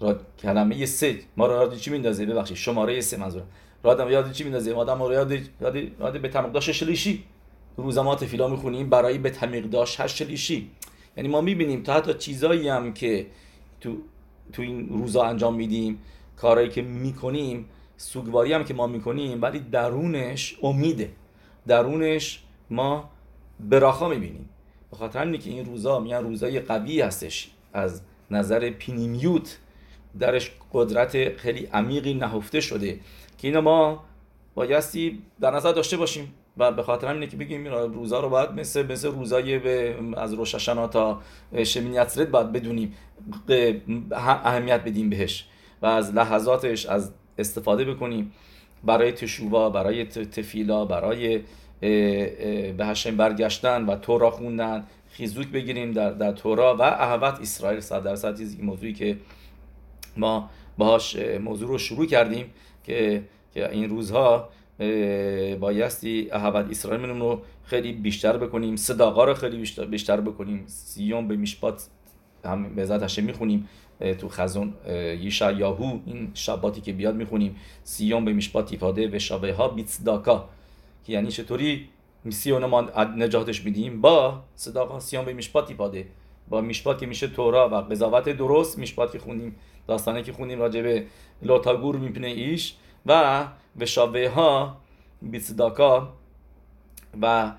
را 0.00 0.20
کلمه 0.38 0.86
سه 0.86 1.18
ما 1.36 1.46
را 1.46 1.54
یاد 1.54 1.76
چی 1.76 1.90
میندازه؟ 1.90 2.26
ببخشید 2.26 2.56
شماره 2.56 3.00
سه 3.00 3.16
منظورم. 3.16 3.46
را 3.84 4.10
یاد 4.10 4.32
چی 4.32 4.44
میندازه؟ 4.44 4.74
آدم 4.74 5.02
رو 5.02 5.12
یاد 5.12 5.32
یاد 5.60 5.76
یاد 5.76 6.20
به 6.20 6.28
تمقدار 6.28 6.62
شلیشی. 6.62 7.24
روزمات 7.76 8.24
فیلا 8.24 8.48
می‌خونیم 8.48 8.90
برای 8.90 9.18
به 9.18 9.30
داشت 9.60 10.00
هشت 10.00 10.16
شلیشی. 10.16 10.70
یعنی 11.16 11.28
ما 11.28 11.40
می‌بینیم 11.40 11.82
تا 11.82 11.94
حتی 11.94 12.14
چیزایی 12.14 12.68
هم 12.68 12.92
که 12.92 13.26
تو 13.80 13.96
تو 14.52 14.62
این 14.62 14.88
روزا 14.88 15.22
انجام 15.22 15.54
میدیم 15.54 15.98
کارهایی 16.36 16.68
که 16.68 16.82
می‌کنیم 16.82 17.68
سوگواری 17.96 18.52
هم 18.52 18.64
که 18.64 18.74
ما 18.74 18.86
می‌کنیم 18.86 19.42
ولی 19.42 19.58
درونش 19.58 20.56
امیده. 20.62 21.12
درونش 21.66 22.42
ما 22.70 23.10
براخا 23.60 24.08
می‌بینیم. 24.08 24.48
به 24.90 24.96
خاطر 24.96 25.18
همینه 25.18 25.38
که 25.38 25.50
این 25.50 25.64
روزا 25.64 26.00
میان 26.00 26.24
روزای 26.24 26.60
قوی 26.60 27.00
هستش. 27.00 27.50
از 27.72 28.02
نظر 28.30 28.70
پینیمیوت 28.70 29.58
درش 30.18 30.52
قدرت 30.72 31.36
خیلی 31.36 31.66
عمیقی 31.66 32.14
نهفته 32.14 32.60
شده 32.60 33.00
که 33.38 33.48
اینو 33.48 33.60
ما 33.60 34.04
بایستی 34.54 35.22
در 35.40 35.50
نظر 35.50 35.72
داشته 35.72 35.96
باشیم. 35.96 36.34
و 36.56 36.72
به 36.72 36.82
خاطر 36.82 37.06
همینه 37.06 37.26
که 37.26 37.36
بگیم 37.36 37.66
روزا 37.68 38.20
رو 38.20 38.28
باید 38.28 38.50
مثل 38.50 38.92
مثل 38.92 39.08
روزای 39.08 39.58
به 39.58 39.96
از 40.16 40.34
روششنا 40.34 40.86
تا 40.86 41.20
شمینی 41.64 41.98
باید 42.32 42.52
بدونیم. 42.52 42.94
اهمیت 44.12 44.80
بدیم 44.84 45.10
بهش 45.10 45.46
و 45.82 45.86
از 45.86 46.14
لحظاتش 46.14 46.86
از 46.86 47.12
استفاده 47.38 47.84
بکنیم. 47.84 48.32
برای 48.84 49.12
تشووا 49.12 49.70
برای 49.70 50.04
تفیلا 50.04 50.84
برای 50.84 51.40
به 51.80 52.86
هشم 52.86 53.16
برگشتن 53.16 53.86
و 53.86 53.96
تورا 53.96 54.30
خوندن 54.30 54.86
خیزوک 55.10 55.48
بگیریم 55.48 55.92
در, 55.92 56.10
در 56.10 56.32
تورا 56.32 56.76
و 56.76 56.82
احوت 56.82 57.40
اسرائیل 57.40 57.80
صد 57.80 58.02
درصد 58.02 58.40
این 58.40 58.64
موضوعی 58.64 58.92
که 58.92 59.16
ما 60.16 60.50
باهاش 60.78 61.16
موضوع 61.16 61.68
رو 61.68 61.78
شروع 61.78 62.06
کردیم 62.06 62.50
که 62.84 63.22
که 63.54 63.70
این 63.70 63.90
روزها 63.90 64.48
بایستی 65.60 66.28
احوت 66.32 66.70
اسرائیل 66.70 67.08
رو 67.08 67.42
خیلی 67.64 67.92
بیشتر 67.92 68.36
بکنیم. 68.36 68.76
صداقا 68.76 69.24
رو 69.24 69.34
خیلی 69.34 69.56
بیشتر, 69.90 70.20
بکنیم. 70.20 70.64
سیوم 70.66 71.28
به 71.28 71.36
میشپات 71.36 71.86
هم 72.44 72.74
به 72.74 72.84
ذات 72.84 73.18
می‌خونیم. 73.18 73.68
تو 74.18 74.28
خزون 74.28 74.74
یهو 75.58 75.98
این 76.06 76.30
شباتی 76.34 76.80
که 76.80 76.92
بیاد 76.92 77.14
می‌خونیم. 77.14 77.56
سیوم 77.84 78.24
به 78.24 78.32
میشپات 78.32 78.72
ایفاده 78.72 79.16
و 79.16 79.18
شابه 79.18 79.52
ها 79.52 79.68
بیتسداکا 79.68 80.48
که 81.04 81.12
یعنی 81.12 81.30
چطوری 81.30 81.88
سیون 82.30 82.64
ما 82.64 82.80
نجاتش 83.16 83.64
میدیم؟ 83.64 84.00
با 84.00 84.42
صداقا 84.54 85.00
سیوم 85.00 85.24
به 85.24 85.32
میشپات 85.32 85.70
ایفاده. 85.70 86.06
با 86.48 86.60
میشپات 86.60 86.98
که 86.98 87.06
میشه 87.06 87.26
تورا 87.26 87.68
و 87.68 87.74
قضاوت 87.74 88.28
درست 88.28 88.78
میشپات 88.78 89.12
که 89.12 89.18
خونیم 89.18 89.56
داستانه 89.88 90.22
که 90.22 90.32
خونیم 90.32 90.58
راجع 90.58 90.82
به 90.82 91.06
لوتاگور 91.42 91.96
میپنه 91.96 92.26
ایش. 92.26 92.74
و 93.06 93.44
به 93.76 93.86
شابه 93.86 94.28
ها 94.28 94.76
بیتسداکا 95.22 96.12
و 97.20 97.52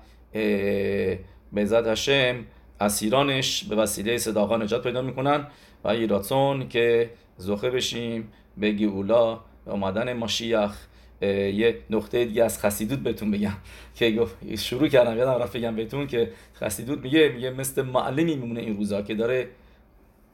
به 1.52 1.64
ذات 1.64 1.86
هشم 1.86 2.44
اسیرانش 2.80 3.64
به 3.64 3.76
وسیله 3.76 4.18
صداقا 4.18 4.56
نجات 4.56 4.82
پیدا 4.82 5.02
می‌کنن 5.02 5.46
و 5.84 5.88
ایراتون 5.88 6.68
که 6.68 7.10
زخه 7.36 7.70
بشیم 7.70 8.32
به 8.56 8.70
گئولا 8.70 9.40
اومدن 9.66 10.12
ماشیخ 10.12 10.86
یه 11.22 11.78
نقطه 11.90 12.24
دیگه 12.24 12.44
از 12.44 12.60
خسیدود 12.60 13.02
بهتون 13.02 13.30
بگم 13.30 13.56
که 13.94 14.26
شروع 14.58 14.88
کردم 14.88 15.18
یادم 15.18 15.42
رفت 15.42 15.56
بگم 15.56 15.76
بهتون 15.76 16.06
که 16.06 16.32
خسیدود 16.54 17.02
میگه 17.02 17.28
میگه 17.28 17.50
مثل 17.50 17.82
معلمی 17.82 18.36
میمونه 18.36 18.60
این 18.60 18.76
روزا 18.76 19.02
که 19.02 19.14
داره 19.14 19.48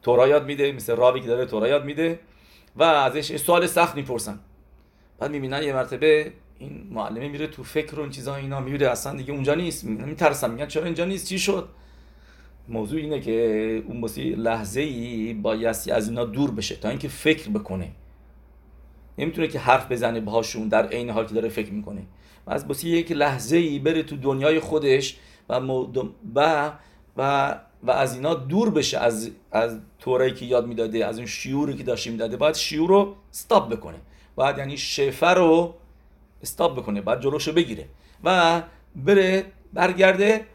تورا 0.02 0.28
یاد 0.28 0.46
میده 0.46 0.72
مثل 0.72 0.96
راوی 0.96 1.20
که 1.20 1.26
داره 1.26 1.46
تورا 1.46 1.68
یاد 1.68 1.84
میده 1.84 2.20
و 2.76 2.82
ازش 2.82 3.36
سوال 3.36 3.66
سخت 3.66 3.96
می‌پرسن. 3.96 4.38
بعد 5.22 5.30
می‌بینن 5.30 5.62
یه 5.62 5.72
مرتبه 5.72 6.32
این 6.58 6.86
معلمه 6.90 7.28
میره 7.28 7.46
تو 7.46 7.62
فکر 7.62 7.98
و 7.98 8.02
این 8.02 8.10
چیزا 8.10 8.34
اینا 8.36 8.60
میره 8.60 8.90
اصلا 8.90 9.16
دیگه 9.16 9.32
اونجا 9.32 9.54
نیست 9.54 9.84
میترسن 9.84 10.50
میگن 10.50 10.66
چرا 10.66 10.84
اینجا 10.84 11.04
نیست 11.04 11.28
چی 11.28 11.38
شد؟ 11.38 11.68
موضوع 12.68 13.00
اینه 13.00 13.20
که 13.20 13.82
اون 13.86 14.00
باسی 14.00 14.30
لحظه 14.30 14.80
ای 14.80 15.34
بایستی 15.34 15.90
از 15.90 16.08
اینا 16.08 16.24
دور 16.24 16.50
بشه 16.50 16.76
تا 16.76 16.88
اینکه 16.88 17.08
فکر 17.08 17.50
بکنه. 17.50 17.88
نمی‌تونه 19.18 19.48
که 19.48 19.58
حرف 19.58 19.92
بزنه 19.92 20.20
باهاشون 20.20 20.68
در 20.68 20.86
عین 20.86 21.10
حال 21.10 21.26
که 21.26 21.34
داره 21.34 21.48
فکر 21.48 21.72
می‌کنه. 21.72 22.02
و 22.46 22.50
از 22.50 22.68
باسی 22.68 22.88
یک 22.88 23.12
لحظه 23.12 23.56
ای 23.56 23.78
بره 23.78 24.02
تو 24.02 24.16
دنیای 24.16 24.60
خودش 24.60 25.16
و 25.48 25.54
و 26.34 26.72
و 27.16 27.54
و 27.82 27.90
از 27.90 28.14
اینا 28.14 28.34
دور 28.34 28.70
بشه 28.70 28.98
از 28.98 29.30
از 29.52 29.78
طوری 29.98 30.34
که 30.34 30.46
یاد 30.46 30.66
می‌داده 30.66 31.06
از 31.06 31.16
اون 31.18 31.26
شیوری 31.26 31.74
که 31.74 31.82
داشته 31.82 32.10
می‌داده 32.10 32.36
باید 32.36 32.54
شیور 32.54 32.88
رو 32.88 33.16
استاپ 33.32 33.72
بکنه. 33.72 33.98
باید 34.34 34.58
یعنی 34.58 34.76
شفر 34.76 35.34
رو 35.34 35.74
استاپ 36.42 36.78
بکنه 36.78 37.00
باید 37.00 37.20
جلوشو 37.20 37.52
بگیره 37.52 37.88
و 38.24 38.62
بره 38.96 39.44
برگرده 39.72 40.46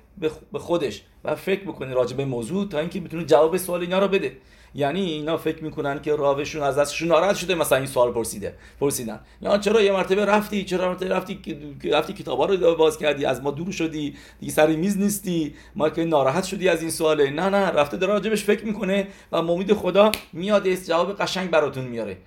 به 0.51 0.59
خودش 0.59 1.01
و 1.23 1.35
فکر 1.35 1.61
بکنه 1.61 1.93
راجع 1.93 2.15
به 2.15 2.25
موضوع 2.25 2.69
تا 2.69 2.79
اینکه 2.79 2.99
بتونه 2.99 3.25
جواب 3.25 3.57
سوال 3.57 3.81
اینا 3.81 3.99
رو 3.99 4.07
بده. 4.07 4.37
یعنی 4.75 5.01
اینا 5.01 5.37
فکر 5.37 5.63
می‌کنن 5.63 6.01
که 6.01 6.15
راوشون 6.15 6.63
از 6.63 6.77
دستشون 6.77 7.07
ناراحت 7.07 7.35
شده 7.35 7.55
مثلا 7.55 7.77
این 7.77 7.87
سوال 7.87 8.11
پرسیده 8.11 8.55
پرسیدن. 8.79 9.19
یا 9.41 9.57
چرا 9.57 9.81
یه 9.81 9.91
مرتبه 9.91 10.25
رفتی؟ 10.25 10.63
چرا 10.63 10.89
مرتبه 10.89 11.09
رفتی 11.09 11.39
رفتی 11.83 12.13
کتابا 12.13 12.45
رو 12.45 12.75
باز 12.75 12.97
کردی؟ 12.97 13.25
از 13.25 13.41
ما 13.41 13.51
دور 13.51 13.71
شدی؟ 13.71 14.15
دیگه 14.39 14.51
سر 14.51 14.67
میز 14.67 14.97
نیستی؟ 14.97 15.55
ما 15.75 15.89
که 15.89 16.05
ناراحت 16.05 16.43
شدی 16.43 16.69
از 16.69 16.81
این 16.81 16.91
سواله؟ 16.91 17.29
نه 17.29 17.49
نه. 17.49 17.69
رفته 17.69 17.97
داره 17.97 18.13
راجبش 18.13 18.43
فکر 18.43 18.65
می‌کنه 18.65 19.07
و 19.31 19.35
امید 19.35 19.73
خدا 19.73 20.11
میاد 20.33 20.73
جواب 20.73 21.17
قشنگ 21.17 21.49
براتون 21.49 21.85
میاره. 21.85 22.17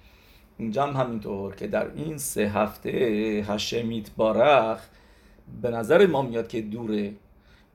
اینجا 0.61 0.87
هم 0.87 0.97
همینطور 1.07 1.55
که 1.55 1.67
در 1.67 1.91
این 1.95 2.19
سه 2.19 2.49
هفته 2.49 2.91
هشمیت 3.49 4.11
بارخ 4.17 4.81
به 5.63 5.71
نظر 5.71 6.07
ما 6.07 6.23
میاد 6.23 6.49
که 6.49 6.61
دوره 6.61 7.13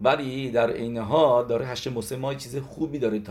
ولی 0.02 0.52
در 0.52 0.72
عینها 0.72 1.44
داره 1.44 1.68
هشت 1.68 1.88
مسلمان 1.88 2.38
چیز 2.38 2.58
خوبی 2.58 3.00
داره 3.00 3.22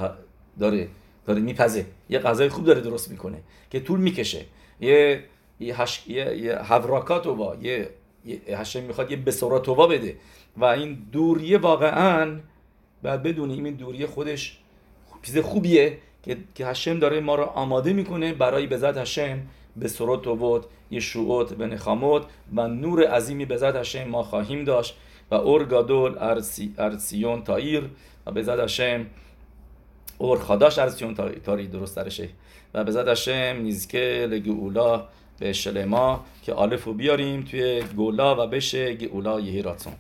داره 0.59 0.89
داره 1.27 1.41
میپزه. 1.41 1.87
یه 2.09 2.19
غذای 2.19 2.49
خوب 2.49 2.65
داره 2.65 2.81
درست 2.81 3.11
می‌کنه 3.11 3.39
که 3.71 3.81
طول 3.81 4.01
می‌کشه. 4.01 4.45
یه 4.81 5.25
یه, 5.61 5.81
هش... 5.81 6.09
یه... 6.09 6.37
یه 6.39 6.57
هوراکاتووا 6.57 7.57
یه 7.63 7.91
هشم 8.49 8.83
می‌خواد 8.83 9.11
یه 9.11 9.17
بسوراتووا 9.17 9.87
بده. 9.87 10.17
و 10.57 10.65
این 10.65 10.99
دوریه 11.13 11.59
واقعا 11.59 12.41
بعد 13.03 13.23
بدونیم 13.23 13.65
این 13.65 13.75
دوریه 13.75 14.07
خودش 14.07 14.59
چیز 15.23 15.39
خوبیه. 15.39 15.99
که 16.55 16.67
هشم 16.67 16.99
داره 16.99 17.21
ما 17.21 17.35
رو 17.35 17.45
آماده 17.45 17.93
می‌کنه 17.93 18.35
برای 18.35 18.67
بزد 18.67 18.97
هشم 18.97 19.39
به 19.77 19.89
سرات 19.89 20.27
و 20.27 20.61
یشوعات 20.91 21.55
و 21.59 21.67
نخاموت 21.67 22.23
و 22.55 22.69
نور 22.69 23.07
عظیمی 23.07 23.45
به 23.45 23.57
زد 23.57 23.77
هشم 23.77 24.05
ما 24.05 24.23
خواهیم 24.23 24.65
داشت 24.65 24.97
و 25.31 25.35
اور 25.35 25.65
گادول 25.65 26.19
ارسی 26.19 26.75
ارسیون 26.79 27.43
تایر 27.43 27.91
و 28.27 28.31
به 28.31 28.43
زد 28.43 28.61
هشم 28.61 29.07
اور 30.19 30.39
خداش 30.39 30.79
ارسیون 30.79 31.15
تاری 31.45 31.67
درست 31.67 31.97
درشه 31.97 32.29
و 32.75 32.85
به 32.85 32.91
زد 32.93 33.09
هشم 33.09 33.63
نیزکه 33.63 34.29
لگولا 34.31 35.09
به 35.39 35.53
شلما 35.53 36.25
که 36.43 36.53
آلفو 36.53 36.93
بیاریم 36.93 37.43
توی 37.43 37.83
گولا 37.97 38.45
و 38.45 38.49
بشه 38.49 38.95
گولا 38.95 39.41
یهی 39.41 39.63
راتون. 39.63 39.93